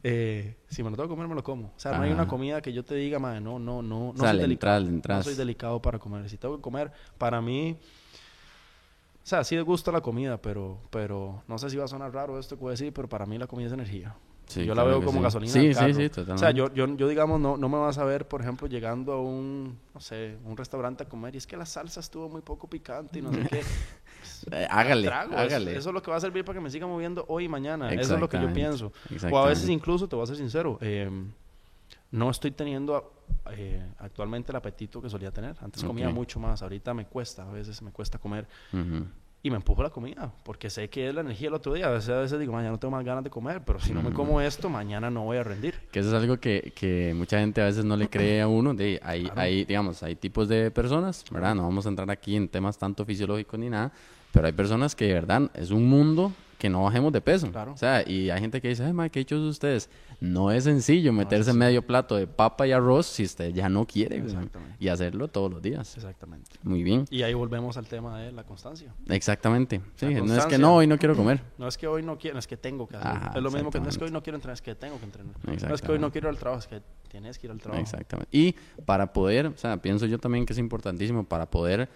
[0.05, 1.69] Eh, si me lo tengo que comer, me lo como.
[1.69, 4.09] O sea, no hay una comida que yo te diga, madre, no, no, no, no
[4.11, 4.87] O sea, soy delicado.
[4.87, 5.19] entras.
[5.19, 6.29] No soy delicado para comer.
[6.31, 7.77] Si tengo que comer, para mí,
[9.29, 12.15] o sea, sí de gusto la comida, pero, pero no sé si va a sonar
[12.15, 14.17] raro esto que voy a decir, pero para mí la comida es energía.
[14.47, 15.23] Sí, yo la claro veo como sí.
[15.23, 18.05] gasolina Sí, sí, sí, O sea, yo, yo, yo digamos, no, no me vas a
[18.05, 21.59] ver, por ejemplo, llegando a un, no sé, un restaurante a comer y es que
[21.59, 23.61] la salsa estuvo muy poco picante y no sé qué.
[24.51, 25.77] Eh, hágale, Trago, hágale.
[25.77, 27.93] Eso es lo que va a servir para que me siga moviendo hoy y mañana.
[27.93, 28.93] Eso es lo que yo pienso.
[29.31, 31.09] O a veces incluso, te voy a ser sincero, eh,
[32.11, 33.13] no estoy teniendo
[33.51, 35.57] eh, actualmente el apetito que solía tener.
[35.61, 36.15] Antes comía Ok.
[36.15, 39.07] mucho más, ahorita me cuesta, a veces me cuesta comer Ujú.
[39.43, 41.87] y me empujo la comida, porque sé que es la energía el otro día.
[41.87, 44.03] A veces, a veces digo, mañana no tengo más ganas de comer, pero si no
[44.03, 45.75] me como esto, mañana no voy a rendir.
[45.93, 48.75] Que eso es algo que, que mucha gente a veces no le cree a uno.
[48.75, 49.41] De, hay, Claro.
[49.41, 51.55] hay, digamos, hay tipos de personas, ¿verdad?
[51.55, 53.93] No vamos a entrar aquí en temas tanto fisiológicos ni nada,
[54.33, 57.51] pero hay personas que de verdad es un mundo que no bajemos de peso.
[57.51, 57.73] Claro.
[57.73, 59.89] O sea, y hay gente que dice, ay, ma, qué hechos ustedes.
[60.21, 64.23] No es sencillo meterse medio plato de papa y arroz si usted ya no quiere.
[64.81, 65.97] Y hacerlo todos los días.
[65.97, 66.51] Exactamente.
[66.65, 67.05] Muy bien.
[67.11, 68.93] Y ahí volvemos al tema de la constancia.
[69.09, 69.81] Exactamente.
[69.95, 71.41] Sí, La no es que no, hoy no quiero comer.
[71.57, 73.09] No es que hoy no quiero, no es que tengo que hacer.
[73.09, 74.99] Ajá, es lo mismo que no es que hoy no quiero entrenar, es que tengo
[74.99, 75.35] que entrenar.
[75.45, 77.61] No es que hoy no quiero ir al trabajo, es que tienes que ir al
[77.61, 77.81] trabajo.
[77.81, 78.37] Exactamente.
[78.37, 81.89] Y para poder, o sea, pienso yo también que es importantísimo para poder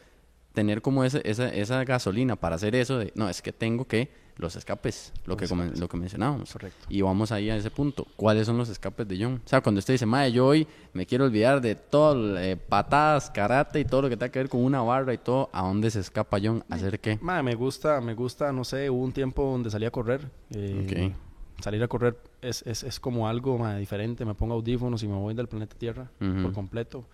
[0.52, 4.10] tener como ese, esa, esa gasolina para hacer eso de, no, es que tengo que
[4.38, 5.78] los escapes, lo, Los que, escapes.
[5.78, 6.52] lo que mencionábamos.
[6.52, 6.86] Correcto.
[6.88, 8.06] Y vamos ahí a ese punto.
[8.16, 9.40] ¿Cuáles son los escapes de John?
[9.44, 13.30] O sea, cuando usted dice, madre, yo hoy me quiero olvidar de todo, eh, patadas,
[13.30, 15.90] karate y todo lo que tenga que ver con una barra y todo, ¿a dónde
[15.90, 16.64] se escapa John?
[16.70, 17.18] ¿A ¿Hacer qué?
[17.20, 20.28] Madre, me gusta, me gusta, no sé, hubo un tiempo donde salí a correr.
[20.54, 21.12] eh,
[21.60, 24.24] Salir a correr es, es, es como algo madre, diferente.
[24.24, 27.04] Me pongo audífonos y me voy del planeta Tierra por completo.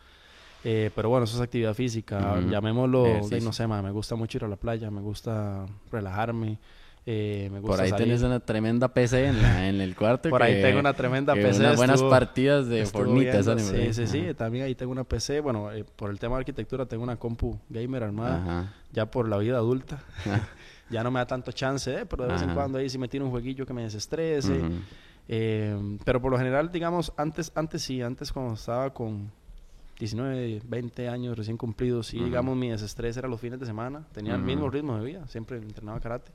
[0.65, 2.41] Eh, pero bueno, eso es actividad física.
[2.41, 6.59] Llamémoslo, de, no sé, madre, me gusta mucho ir a la playa, me gusta relajarme.
[7.11, 8.07] Eh, me gusta Por ahí salir.
[8.07, 10.29] tenés una tremenda PC en, la- en el cuarto.
[10.31, 11.61] Por ahí que- tengo una tremenda que PC.
[11.61, 13.39] Unas buenas estuvo- partidas de Fornite.
[13.39, 14.35] esa Sí, sí, sí.
[14.37, 15.41] También ahí tengo una PC.
[15.41, 18.37] Bueno, eh, por el tema de arquitectura tengo una compu gamer armada.
[18.43, 18.75] Ajá.
[18.93, 20.03] Ya por la vida adulta.
[20.91, 23.09] ya no me da tanto chance, eh, pero de vez en cuando ahí sí me
[23.09, 24.61] tiro un jueguillo que me desestrese.
[25.29, 29.31] Eh, pero por lo general, digamos, antes, antes sí, antes cuando estaba con
[29.99, 32.25] 19, 20 años recién cumplidos, Ujú.
[32.25, 34.07] digamos, mi desestrés era los fines de semana.
[34.13, 36.31] Tenía el mismo ritmo de vida, siempre entrenaba karate.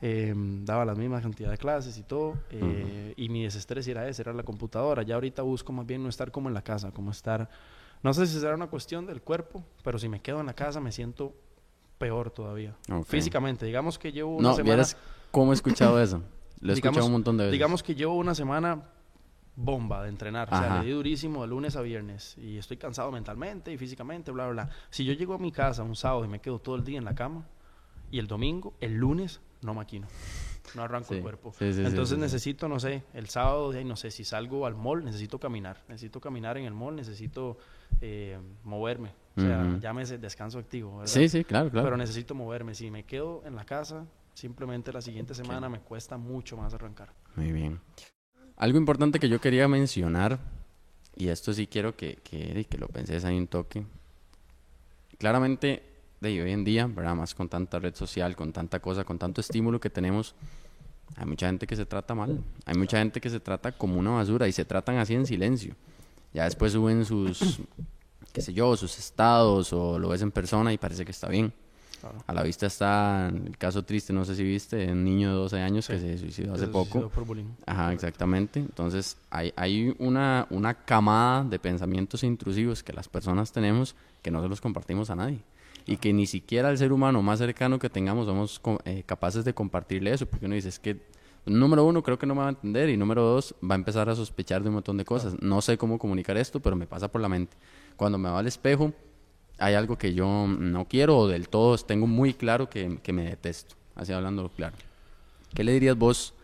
[0.00, 2.38] Eh, daba las mismas cantidad de clases y todo.
[2.50, 5.02] eh, Y mi desestrés era ese, era la computadora.
[5.02, 7.48] Ya ahorita busco más bien no estar como en la casa, como estar...
[8.02, 10.80] No sé si será una cuestión del cuerpo, pero si me quedo en la casa
[10.80, 11.34] me siento
[11.98, 12.76] peor todavía.
[13.06, 14.74] Físicamente, digamos que llevo una No, semana...
[14.74, 14.96] vieras
[15.32, 16.22] cómo he escuchado eso.
[16.60, 17.52] Lo he Digamos- escuchado un montón de veces.
[17.52, 18.82] Digamos que llevo una semana
[19.56, 20.52] bomba de entrenar.
[20.52, 22.36] O sea, le di durísimo de lunes a viernes.
[22.38, 24.76] Y estoy cansado mentalmente y físicamente, bla, bla, bla.
[24.90, 27.04] Si yo llego a mi casa un sábado y me quedo todo el día en
[27.04, 27.46] la cama,
[28.10, 30.06] y el domingo, el lunes, no maquino.
[30.74, 31.52] No arranco el cuerpo.
[31.52, 35.04] sí, sí, sí, Entonces necesito, no sé, el sábado, no sé, si salgo al mall,
[35.04, 35.78] necesito caminar.
[35.88, 37.56] Necesito caminar en el mall, necesito
[38.00, 39.12] eh, moverme.
[39.36, 39.80] O sea, Ujú.
[39.80, 41.12] llámese descanso activo, ¿verdad?
[41.12, 41.86] Sí, sí, claro, claro.
[41.86, 42.74] Pero necesito moverme.
[42.74, 47.12] Si me quedo en la casa, simplemente la siguiente semana me cuesta mucho más arrancar.
[47.36, 47.80] Muy bien.
[48.56, 50.38] Algo importante que yo quería mencionar,
[51.14, 53.84] y esto sí quiero que, que, lo penses ahí un toque.
[55.18, 55.82] Claramente,
[56.20, 57.14] de hoy en día, ¿verdad?
[57.14, 60.34] Más con tanta red social, con tanta cosa, con tanto estímulo que tenemos,
[61.14, 62.42] hay mucha gente que se trata mal.
[62.64, 65.74] Hay mucha gente que se trata como una basura y se tratan así en silencio.
[66.32, 67.60] Ya después suben sus,
[68.32, 71.52] qué sé yo, sus estados o lo ves en persona y parece que está bien.
[72.00, 72.18] Claro.
[72.26, 75.60] A la vista está el caso triste, no sé si viste, un niño de 12
[75.60, 76.00] años que Sí.
[76.06, 76.84] se suicidó Que hace se poco.
[76.92, 77.46] suicidó por bullying.
[77.66, 78.60] Ajá, exactamente.
[78.60, 84.42] Entonces, hay, hay una, una camada de pensamientos intrusivos que las personas tenemos que no
[84.42, 85.40] se los compartimos a nadie.
[85.88, 89.54] Y que ni siquiera al ser humano más cercano que tengamos somos eh, capaces de
[89.54, 90.26] compartirle eso.
[90.26, 91.00] Porque uno dice, es que,
[91.44, 92.88] número uno, creo que no me va a entender.
[92.88, 95.36] Y número dos, va a empezar a sospechar de un montón de cosas.
[95.40, 97.56] No sé cómo comunicar esto, pero me pasa por la mente.
[97.96, 98.92] Cuando me va al espejo,
[99.58, 103.24] hay algo que yo no quiero o del todo tengo muy claro que, que me
[103.24, 103.74] detesto.
[103.94, 104.76] Así hablándolo claro.
[105.54, 106.34] ¿Qué le dirías vos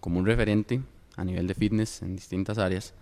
[0.00, 0.80] como un referente
[1.16, 2.94] a nivel de fitness en distintas áreas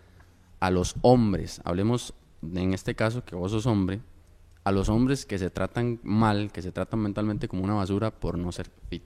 [0.61, 1.61] a los hombres?
[1.64, 4.01] Hablemos en este caso que vos sos hombre,
[4.64, 8.38] a los hombres que se tratan mal, que se tratan mentalmente como una basura por
[8.38, 9.03] no ser fit.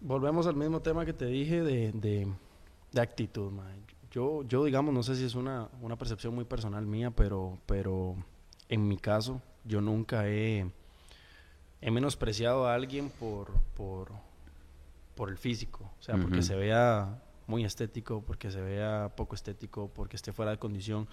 [0.00, 2.26] Volvemos al mismo tema que te dije de, de,
[2.92, 3.74] de actitud, mae.
[4.10, 8.16] Yo, yo, digamos, no sé si es una, una percepción muy personal mía, pero, pero
[8.70, 10.64] en mi caso, yo nunca he,
[11.80, 14.12] he menospreciado a alguien por, por,
[15.16, 15.90] por el físico.
[15.98, 20.52] O sea, porque se vea muy estético, porque se vea poco estético, porque esté fuera
[20.52, 21.08] de condición.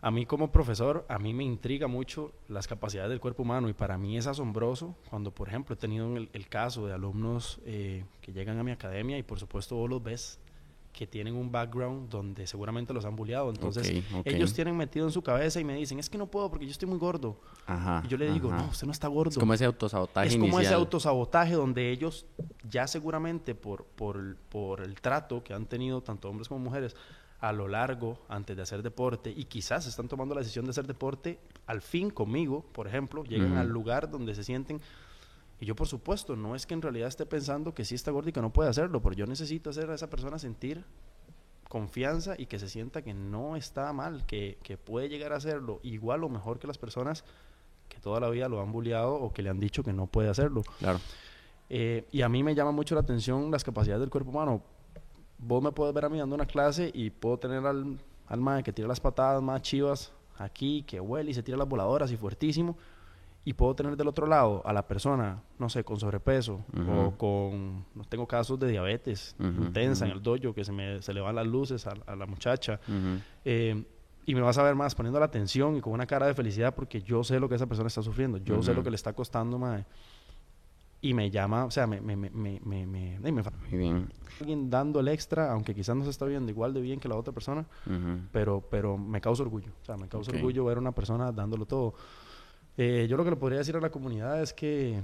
[0.00, 3.74] A mí como profesor, a mí me intriga mucho las capacidades del cuerpo humano y
[3.74, 8.04] para mí es asombroso cuando, por ejemplo, he tenido el, el caso de alumnos eh,
[8.22, 10.38] que llegan a mi academia y por supuesto vos los ves
[10.98, 13.50] que tienen un background donde seguramente los han bulleado.
[13.50, 13.86] Entonces,
[14.24, 16.72] ellos tienen metido en su cabeza y me dicen, es que no puedo porque yo
[16.72, 17.40] estoy muy gordo.
[17.66, 19.30] Ajá, Y yo le digo, no, usted no está gordo.
[19.30, 22.26] Es como ese autosabotaje Es como ese autosabotaje donde ellos
[22.68, 26.96] ya seguramente por, por, el- por el trato que han tenido tanto hombres como mujeres
[27.38, 30.88] a lo largo antes de hacer deporte y quizás están tomando la decisión de hacer
[30.88, 34.80] deporte al fin conmigo, por ejemplo, llegan al lugar donde se sienten
[35.60, 38.28] y yo por supuesto no es que en realidad esté pensando que sí está gordo
[38.28, 40.84] y que no puede hacerlo, pero yo necesito hacer a esa persona sentir
[41.68, 45.80] confianza y que se sienta que no está mal, que, que puede llegar a hacerlo
[45.82, 47.24] igual o mejor que las personas
[47.88, 50.28] que toda la vida lo han bulleado o que le han dicho que no puede
[50.28, 50.62] hacerlo.
[50.78, 51.00] Claro.
[51.70, 54.62] Eh, y a mí me llama mucho la atención las capacidades del cuerpo humano.
[55.38, 58.72] Vos me puedes ver a mí dando una clase y puedo tener al, al que
[58.72, 62.76] tira las patadas más chivas aquí, que huele y se tira las voladoras y fuertísimo.
[63.44, 67.84] Y puedo tener del otro lado a la persona, no sé, con sobrepeso o con,
[67.94, 71.34] no tengo casos de diabetes intensa en el dojo, que se, me, se le van
[71.34, 72.78] las luces a, la muchacha,
[73.44, 73.84] eh,
[74.26, 76.74] y me vas a ver más poniendo la atención y con una cara de felicidad
[76.74, 79.14] porque yo sé lo que esa persona está sufriendo, yo sé lo que le está
[79.14, 79.86] costando, madre.
[81.00, 84.12] Y me llama, o sea, me, me, me, me, me, me, me bien.
[84.40, 87.14] Alguien dando el extra, aunque quizás no se está viendo igual de bien que la
[87.14, 87.64] otra persona,
[88.32, 89.70] pero, pero me causa orgullo.
[89.80, 91.94] O sea, me causa orgullo ver a una persona dándolo todo.
[92.80, 95.02] Eh, yo lo que le podría decir a la comunidad es que,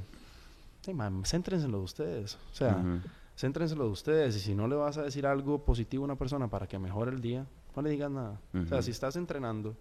[0.86, 2.38] hey, man, céntrense en lo de ustedes.
[2.52, 2.80] O sea,
[3.36, 4.36] céntrense en lo de ustedes.
[4.36, 7.10] Y si no le vas a decir algo positivo a una persona para que mejore
[7.10, 8.40] el día, no le digas nada.
[8.54, 9.74] O sea, si estás entrenando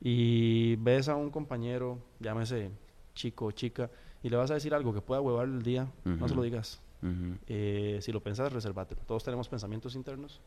[0.00, 2.70] y ves a un compañero, llámese
[3.12, 3.90] chico o chica,
[4.22, 6.80] y le vas a decir algo que pueda huevar el día, no se lo digas.
[7.48, 9.00] Eh, si lo pensas, resérvatelo.
[9.06, 10.40] Todos tenemos pensamientos internos,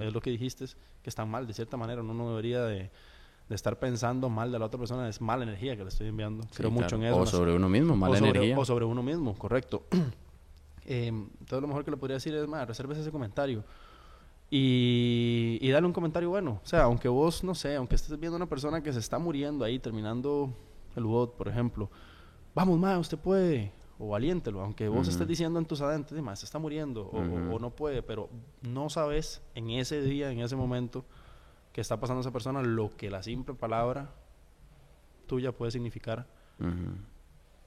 [0.00, 0.64] es lo que dijiste,
[1.02, 1.46] que están mal.
[1.46, 2.90] De cierta manera, uno no debería de,
[3.54, 6.46] estar pensando mal de la otra persona, es mala energía que le estoy enviando.
[6.54, 7.18] Creo mucho en eso.
[7.18, 8.58] O sobre uno mismo, mala energía.
[8.58, 9.84] O sobre uno mismo, correcto.
[10.84, 13.64] eh, entonces, lo mejor que le podría decir es, reserves ese comentario.
[14.50, 16.60] Y, y dale un comentario bueno.
[16.62, 19.18] O sea, aunque vos, no sé, aunque estés viendo a una persona que se está
[19.18, 20.52] muriendo ahí, terminando
[20.96, 21.90] el bot, por ejemplo,
[22.54, 26.46] vamos, ma, usted puede, o valiéntelo, aunque vos estés diciendo en tus adentros, ma, se
[26.46, 28.28] está muriendo, o, no puede, pero
[28.62, 31.04] no sabes en ese día, en ese momento,
[31.76, 34.08] que está pasando esa persona, lo que la simple palabra
[35.26, 36.26] tuya puede significar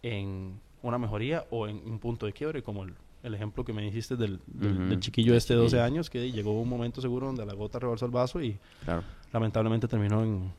[0.01, 4.15] en una mejoría o en un punto de quiebre, como el, ejemplo que me dijiste
[4.15, 4.39] del,
[4.99, 8.11] chiquillo este de 12 años, que llegó un momento seguro donde la gota rebalsó el
[8.11, 8.57] vaso y
[9.31, 10.51] lamentablemente terminó en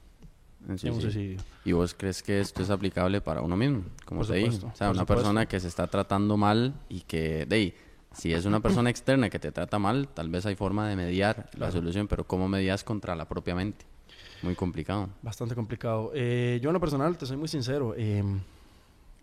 [1.64, 3.82] ¿Y vos crees que esto es aplicable para uno mismo?
[4.04, 4.64] Como se dice.
[4.64, 7.74] O sea, una persona que se está tratando mal y que, de
[8.12, 11.50] si es una persona externa que te trata mal, tal vez hay forma de mediar
[11.56, 13.86] la solución, pero ¿cómo medias contra la propia mente?
[14.42, 15.10] Muy complicado.
[15.22, 16.10] Bastante complicado.
[16.14, 18.40] Eh, yo en lo personal, te soy muy sincero, em,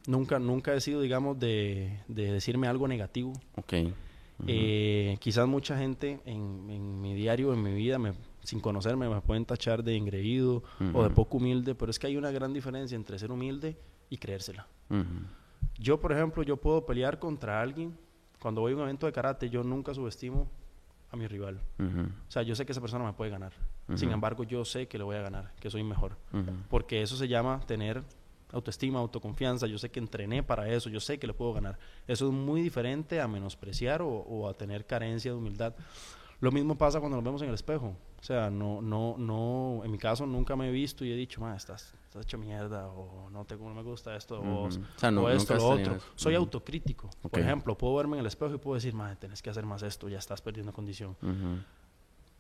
[0.08, 3.34] nunca, nunca he sido, digamos, de, decirme algo negativo.
[3.56, 3.74] Ok.
[4.46, 8.14] Eh, quizás mucha gente en, en mi diario, en mi vida, me
[8.48, 12.16] sin conocerme, me pueden tachar de engreído o de poco humilde, pero es que hay
[12.16, 13.78] una gran diferencia entre ser humilde
[14.10, 14.66] y creérsela.
[15.78, 17.98] Yo, por ejemplo, yo puedo pelear contra alguien.
[18.40, 20.50] Cuando voy a un evento de karate, yo nunca subestimo
[21.12, 21.60] a mi rival.
[22.28, 23.54] O sea, yo sé que esa persona me puede ganar.
[23.96, 26.18] Sin embargo, yo sé que le voy a ganar, que soy mejor.
[26.70, 28.04] Porque eso se llama tener
[28.52, 29.68] autoestima, autoconfianza.
[29.68, 31.80] Yo sé que entrené para eso, yo sé que le puedo ganar.
[32.08, 35.74] Eso es muy diferente a menospreciar o, o a tener carencia de humildad.
[36.40, 37.96] Lo mismo pasa cuando nos vemos en el espejo.
[38.28, 41.40] O sea, no, no, no, en mi caso nunca me he visto y he dicho,
[41.40, 45.70] ma, estás, estás hecho mierda, o no, te, no me gusta esto, o, esto, lo
[45.70, 45.98] otro.
[46.16, 47.10] Soy autocrítico.
[47.22, 49.82] Por ejemplo, puedo verme en el espejo y puedo decir, ma, tenés que hacer más
[49.82, 51.16] esto, ya estás perdiendo condición.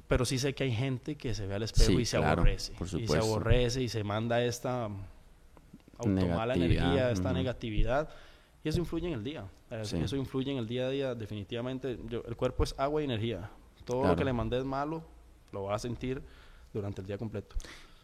[0.10, 2.73] Pero sí sé que hay gente que se ve al espejo y se aborrece.
[2.97, 4.89] Y se aborrece y se manda esta
[6.00, 8.10] automala energía, esta negatividad.
[8.62, 9.45] Y eso influye en el día.
[9.71, 11.91] Eso influye en el día a día, definitivamente.
[11.91, 13.50] el cuerpo es agua y energía.
[13.86, 15.02] Todo lo que le mandé es malo,
[15.51, 16.21] lo va a sentir
[16.73, 17.55] durante el día completo.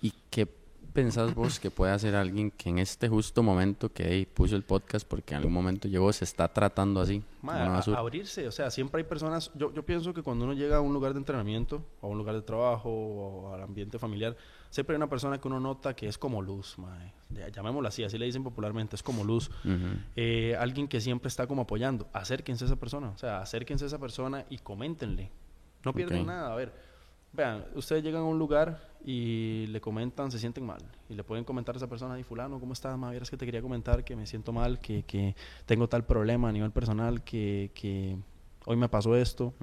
[0.02, 0.48] ¿Y qué
[0.94, 5.08] pensás vos que puede hacer alguien que en este justo momento que puso el podcast
[5.08, 7.24] porque en algún momento llegó, se está tratando así?
[7.48, 10.82] a, abrirse, o sea, siempre hay personas, yo, yo pienso que cuando uno llega a
[10.82, 14.38] un lugar de entrenamiento, o a un lugar de trabajo, o al ambiente familiar,
[14.70, 16.78] siempre hay una persona que uno nota que es como luz,
[17.52, 19.50] llamémosla así, así le dicen popularmente, es como luz.
[20.16, 23.88] Eh, alguien que siempre está como apoyando, acérquense a esa persona, o sea, acérquense a
[23.88, 25.32] esa persona y coméntenle,
[25.84, 26.54] no pierden nada.
[26.54, 26.93] A ver,
[27.34, 30.82] vean, ustedes llegan a un lugar y le comentan, se sienten mal.
[31.10, 32.98] Y le pueden comentar a esa persona, y fulano, ¿cómo estás?
[32.98, 36.50] Ma, es que te quería comentar que me siento mal, que, que tengo tal problema
[36.50, 38.18] a nivel personal, que, que
[38.66, 39.54] hoy me pasó esto.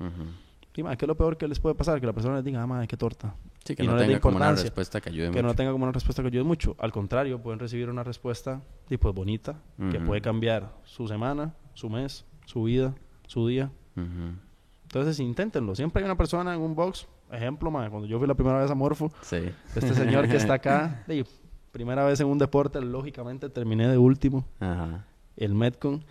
[0.76, 2.00] Y, ma, ¿qué es lo peor que les puede pasar?
[2.00, 3.34] Que la persona les diga, ah, ma, qué torta.
[3.64, 5.36] Sí, que no, tenga como una respuesta que ayude mucho.
[5.36, 6.76] Que no tenga como una respuesta que ayude mucho.
[6.78, 12.24] Al contrario, pueden recibir una respuesta, tipo, bonita, que puede cambiar su semana, su mes,
[12.46, 12.94] su vida,
[13.26, 13.70] su día.
[14.82, 15.74] Entonces, inténtenlo.
[15.74, 17.06] Siempre hay una persona en un box.
[17.32, 21.04] Ejemplo, cuando yo fui la primera vez a Morfo, este señor que está acá,
[21.72, 24.44] primera vez en un deporte, lógicamente terminé de último.
[25.36, 26.04] El Metcon.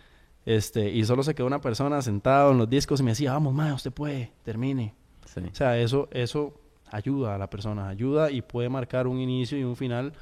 [0.46, 3.54] Este, y solo se quedó una persona sentado en los discos y me decía, vamos,
[3.54, 4.96] ma, usted puede, termine.
[5.24, 9.64] O sea, eso, eso ayuda a la persona, ayuda y puede marcar un inicio y
[9.64, 10.14] un final.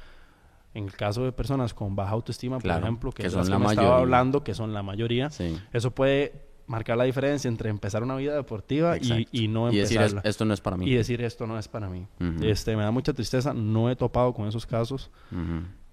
[0.74, 3.82] En el caso de personas con baja autoestima, por ejemplo, que, son la mayoría.
[3.82, 5.30] estaba hablando, que son la mayoría,
[5.72, 10.00] eso puede marcar la diferencia entre empezar una vida deportiva y, y, no y decir
[10.22, 10.88] esto no es para mí.
[10.88, 12.06] Y decir esto no es para mí
[12.42, 15.10] este me da mucha tristeza no he topado con esos casos.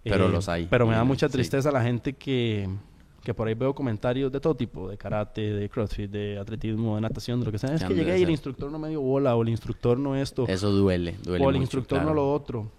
[0.04, 0.68] Pero eh, los hay.
[0.70, 2.70] pero me da mucha tristeza la gente que
[3.24, 7.02] que por ahí veo comentarios de todo tipo de karate de crossfit de atletismo de
[7.02, 7.74] natación de lo que sea.
[7.74, 10.46] Es que llegué y el instructor no me dio bola o el instructor no esto
[10.48, 12.70] eso duele duele o el instructor no lo otro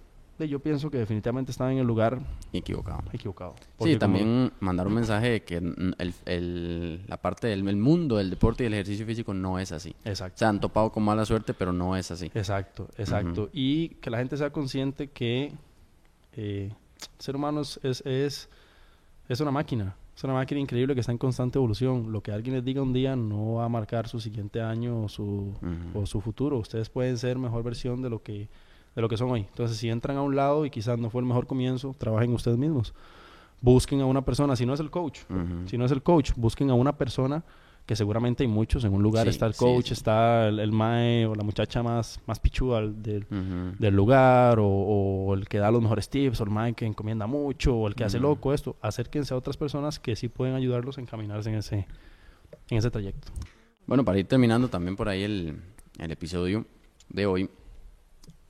[0.45, 2.19] yo pienso que definitivamente estaba en el lugar
[2.53, 3.03] Equivocado.
[3.13, 3.55] equivocado.
[3.59, 7.77] Sí, Porque como- también mandar un mensaje de que el, el- la parte del el
[7.77, 9.95] mundo del deporte y el ejercicio físico no es así.
[10.05, 10.39] Exacto.
[10.39, 12.31] Se han topado con mala suerte, pero no es así.
[12.35, 13.49] Exacto, exacto.
[13.53, 15.53] Y que la gente sea consciente que
[16.35, 18.49] eh, el ser humano es, es,
[19.29, 19.97] es, una máquina.
[20.17, 22.11] Es una máquina increíble que está en constante evolución.
[22.13, 25.09] Lo que alguien les diga un día no va a marcar su siguiente año o
[25.09, 25.53] su,
[25.95, 26.59] o su futuro.
[26.59, 28.49] Ustedes pueden ser mejor versión de lo que
[28.97, 29.43] de lo que son hoy.
[29.49, 32.59] Entonces, si entran a un lado y quizás no fue el mejor comienzo, trabajen ustedes
[32.59, 32.93] mismos.
[33.61, 35.21] Busquen a una persona, si no es el coach,
[35.67, 37.45] si no es el coach, busquen a una persona
[37.87, 38.85] que seguramente hay muchos.
[38.85, 39.93] En un lugar Sí, está el coach, sí.
[39.93, 43.27] está el, el mae o la muchacha más, más pichuda del,
[43.79, 47.27] del lugar, o, o el que da los mejores tips, o el mae que encomienda
[47.29, 48.77] mucho, o el que hace loco, esto.
[48.83, 51.87] Acérquense a otras personas que sí pueden ayudarlos a encaminarse en ese,
[52.71, 53.29] en ese trayecto.
[53.87, 55.57] Bueno, para ir terminando también por ahí el,
[55.99, 56.67] el episodio
[57.09, 57.49] de hoy,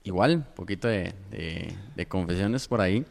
[0.07, 3.05] igual, un poquito de, de- de confesiones por ahí,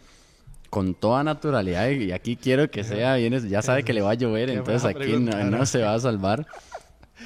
[0.71, 4.15] con toda naturalidad, y aquí quiero que sea bien, ya sabe que le va a
[4.15, 5.67] llover, entonces aquí no ¿no?
[5.67, 6.47] se va a salvar.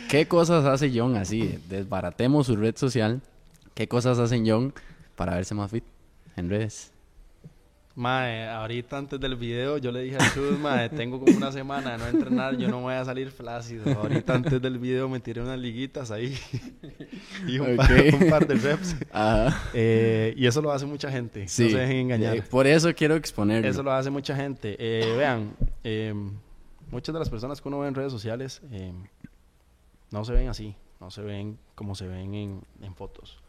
[0.08, 1.58] ¿Qué cosas hace John así?
[1.68, 3.20] Desbaratemos su red social.
[3.74, 4.72] ¿Qué cosas hace John
[5.16, 5.84] para verse más fit
[6.36, 6.92] en redes?
[7.96, 11.92] Mae, ahorita antes del video yo le dije a Chus, mae, tengo como una semana
[11.92, 13.92] de no entrenar, yo no voy a salir flácido.
[14.00, 16.38] Ahorita antes del video me tiré unas liguitas ahí
[17.48, 18.22] y un, par, Ok.
[18.22, 18.96] un par de reps.
[19.12, 19.60] Ajá.
[19.74, 21.64] Eh, y eso lo hace mucha gente, Sí.
[21.64, 22.36] no se dejen engañar.
[22.36, 23.68] Eh, Por eso quiero exponerlo.
[23.68, 24.76] Eso lo hace mucha gente.
[24.78, 26.14] Eh, vean, eh,
[26.92, 28.92] muchas de las personas que uno ve en redes sociales eh,
[30.12, 33.42] no se ven así, no se ven como se ven en, en fotos.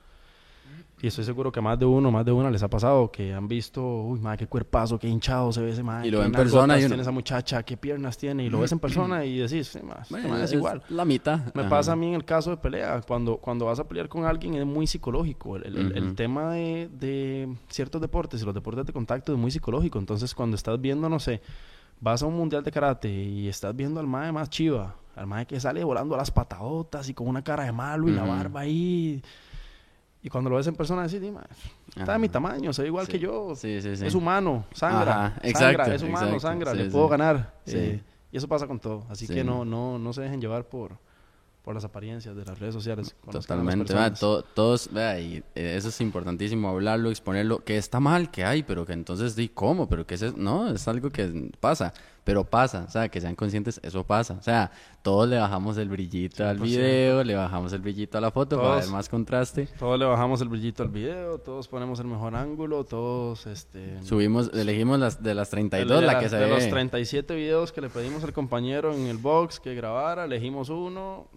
[1.04, 3.48] Y estoy seguro que más de uno, más de una les ha pasado que han
[3.48, 6.06] visto, uy, madre, qué cuerpazo, qué hinchado se ve ese man.
[6.06, 8.46] Y lo ve en persona y uno- tiene esa muchacha, qué piernas tiene.
[8.46, 10.84] Y lo ves en persona y decís, sí, ma, este Bueno, es es igual.
[10.90, 11.40] La mitad.
[11.56, 11.70] Me Ajá.
[11.70, 13.02] pasa a mí en el caso de pelea.
[13.08, 15.56] Cuando, cuando vas a pelear con alguien es muy psicológico.
[15.56, 16.14] El, el- el Ujú.
[16.14, 19.98] tema de, de ciertos deportes y los deportes de contacto es muy psicológico.
[19.98, 21.42] Entonces, cuando estás viendo, no sé,
[22.00, 25.48] vas a un mundial de karate y estás viendo al mae más chiva, al mae
[25.48, 28.60] que sale volando a las patadotas y con una cara de malo y la barba
[28.60, 29.24] ahí.
[30.24, 31.44] Y cuando lo ves en persona, decís, "Di, mae,
[31.90, 32.14] está Ajá.
[32.14, 33.12] de mi tamaño, se ve igual Sí.
[33.14, 33.56] que yo.
[33.56, 34.06] Sí, sí, sí.
[34.06, 35.26] Es humano, sangra.
[35.26, 37.54] Ajá, sangra, exacto, es humano, exacto, sangra, le puedo ganar.
[37.66, 37.78] Sí.
[37.78, 39.06] Eh, y eso pasa con todo.
[39.10, 39.34] Así Sí.
[39.34, 40.92] que no, no, no se dejen llevar por,
[41.64, 43.16] por las apariencias de las redes sociales.
[43.26, 44.20] Las Totalmente, personas.
[44.20, 48.64] to- todos, vea, y eh, eso es importantísimo, hablarlo, exponerlo, que está mal, que hay,
[48.64, 49.88] pero que entonces, di, ¿cómo?
[49.90, 51.94] Pero que es, no, es algo que pasa,
[52.24, 54.70] pero pasa, o sea, que sean conscientes, eso pasa, o sea,
[55.02, 56.62] todos le bajamos el brillito al 100%.
[56.64, 60.40] video, le bajamos el brillito a la foto para ver más contraste, Todos le bajamos
[60.42, 65.34] el brillito al video, todos ponemos el mejor ángulo, todos este subimos, elegimos las de
[65.34, 67.90] las de, 32, de la las- que se de ve, los 37 videos que le
[67.90, 71.28] pedimos al compañero en el box que grabara, elegimos uno.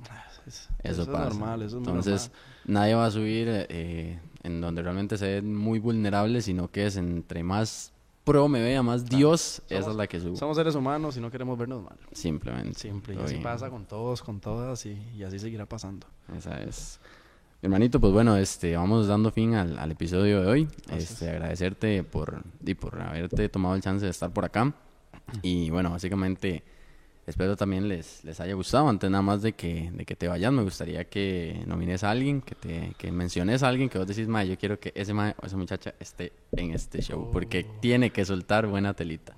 [0.46, 2.30] Es- eso, es pasa, normal, eso es entonces,
[2.66, 6.96] nadie va a subir eh, en donde realmente se ven muy vulnerables, sino que es
[6.98, 7.93] entre más
[8.24, 11.30] pro me vea, más Dios, esa es la que subo, Somos seres humanos y no
[11.30, 11.96] queremos vernos mal.
[12.12, 12.78] simplemente.
[12.78, 13.14] Simple.
[13.14, 13.42] Y así bien.
[13.42, 16.06] pasa con todos, con todas y, y así seguirá pasando.
[16.36, 16.98] Esa es.
[17.62, 20.68] Hermanito, pues bueno, este, vamos dando fin al, al episodio de hoy.
[20.86, 21.12] Gracias.
[21.12, 24.74] Este, agradecerte por, y por haberte tomado el chance de estar por acá.
[25.40, 26.62] Y bueno, básicamente
[27.26, 28.88] espero también les, les haya gustado.
[28.88, 32.40] Antes nada más de que, de que te vayas, me gustaría que nomines a alguien,
[32.40, 35.34] que te que menciones a alguien, que vos decís, ma, yo quiero que ese ma
[35.42, 39.34] o esa muchacha esté en este show, porque tiene que soltar buena telita.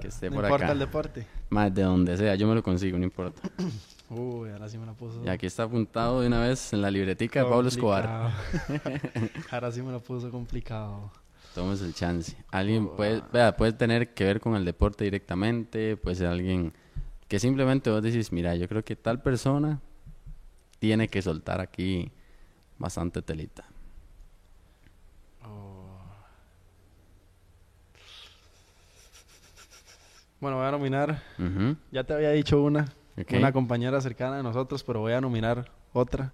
[0.00, 0.72] Que esté no por importa acá.
[0.72, 1.26] el deporte.
[1.50, 3.40] Más de donde sea, yo me lo consigo, no importa.
[4.10, 5.22] Uy, ahora sí me la puso.
[5.24, 8.30] Y aquí está apuntado de una vez en la libretica de Pablo Escobar.
[9.50, 11.10] Ahora sí me la puso complicado.
[11.54, 12.36] Tomes el chance.
[12.50, 16.72] Alguien puede, vea, puede tener que ver con el deporte directamente, puede ser alguien
[17.28, 19.80] que simplemente vos decís, mira, yo creo que tal persona
[20.78, 22.10] tiene que soltar aquí
[22.78, 23.64] bastante telita.
[30.40, 31.22] Bueno, voy a nominar.
[31.92, 32.92] Ya te había dicho una,
[33.32, 36.32] una compañera cercana de nosotros, pero voy a nominar otra.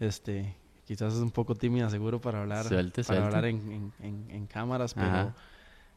[0.00, 0.56] Este,
[0.88, 3.24] quizás es un poco tímida, seguro, para hablar, Suelte, para suelte.
[3.36, 5.34] hablar en, en- en- en cámaras, pero,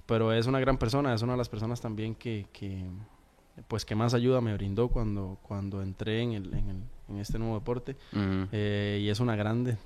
[0.06, 2.84] pero es una gran persona, es una de las personas también que, que,
[3.70, 7.40] pues, que más ayuda me brindó cuando, cuando entré en, el, en, el- en este
[7.40, 7.96] nuevo deporte.
[8.52, 9.78] Eh, y es una grande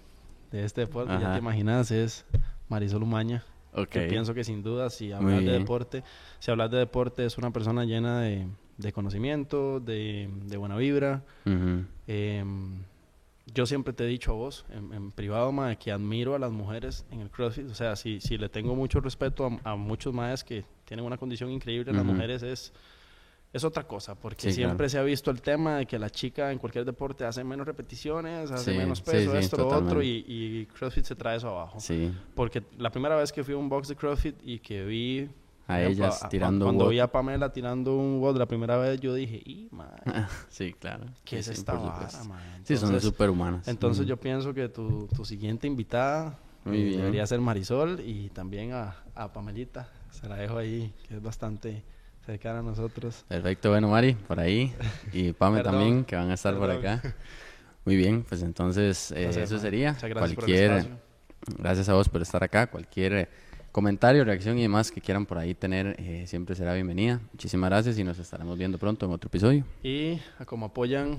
[0.50, 2.26] de este deporte, ya te imaginas, es
[2.68, 3.44] Marisol Umaña.
[3.78, 3.90] Ok.
[3.90, 6.04] que pienso que sin duda, si hablas de deporte,
[6.40, 8.48] si hablas de deporte, es una persona llena de,
[8.78, 11.24] de conocimiento, de, de buena vibra.
[12.08, 12.84] Em,
[13.54, 16.52] yo siempre te he dicho a vos, en, en privado, mae, que admiro a las
[16.52, 17.70] mujeres en el CrossFit.
[17.70, 21.18] O sea, si, si le tengo mucho respeto a, a muchos maes que tienen una
[21.18, 22.14] condición increíble, las Ujú.
[22.14, 22.74] mujeres es,
[23.54, 24.90] es otra cosa, porque Sí, siempre claro.
[24.90, 28.52] se ha visto el tema de que la chica en cualquier deporte hace menos repeticiones,
[28.52, 31.80] hace Sí, menos peso, sí, esto, lo otro, y, y CrossFit se trae eso abajo.
[32.34, 35.30] Porque la primera vez que fui a un box de CrossFit y que vi...
[35.68, 39.14] a por ellas tirando Cuando vi a Pamela tirando un WOD la primera vez, yo
[39.14, 39.70] dije, ¡y!
[40.50, 41.06] Sí, claro.
[41.24, 42.10] ¿Qué es sí, esta por vara?
[42.10, 42.18] Sí,
[42.78, 43.68] son Entonces- súper humanas.
[43.68, 44.10] Entonces Ujú.
[44.10, 46.98] yo pienso que tu, tu siguiente invitada Muy eh, bien.
[47.00, 49.90] debería ser Marisol y también a, a Pamelita.
[50.12, 51.84] Se la dejo ahí, que es bastante
[52.26, 53.26] cercana a nosotros.
[53.28, 54.74] Perfecto, bueno, Mari, por ahí.
[55.12, 56.86] Y Pame también, que van a estar por perdón.
[57.00, 57.16] acá.
[57.84, 59.94] Muy bien, pues entonces eh, eso sería.
[59.94, 60.98] Muchas gracias Cualquier, por el
[61.60, 62.66] gracias a vos por estar acá.
[62.68, 63.30] Cualquier eh,
[63.76, 67.20] comentario, reacción y demás que quieran por ahí tener, eh, siempre será bienvenida.
[67.34, 69.66] Muchísimas gracias y nos estaremos viendo pronto en otro episodio.
[69.84, 71.18] Y como apoyan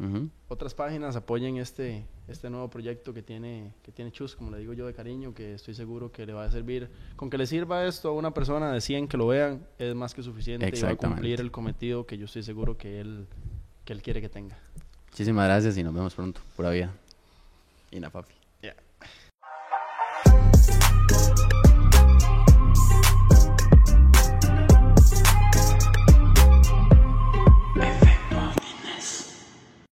[0.00, 0.30] Ujú.
[0.48, 4.72] otras páginas, apoyen este, este nuevo proyecto que tiene, que tiene Chus, como le digo
[4.72, 6.90] yo de cariño, que estoy seguro que le va a servir.
[7.14, 10.12] Con que le sirva esto a una persona de 100 que lo vean, es más
[10.12, 13.28] que suficiente y va a cumplir el cometido que yo estoy seguro que él,
[13.84, 14.58] que él quiere que tenga.
[15.08, 16.40] Muchísimas gracias y nos vemos pronto.
[16.56, 16.92] Pura vida.
[17.92, 18.34] Y la papi.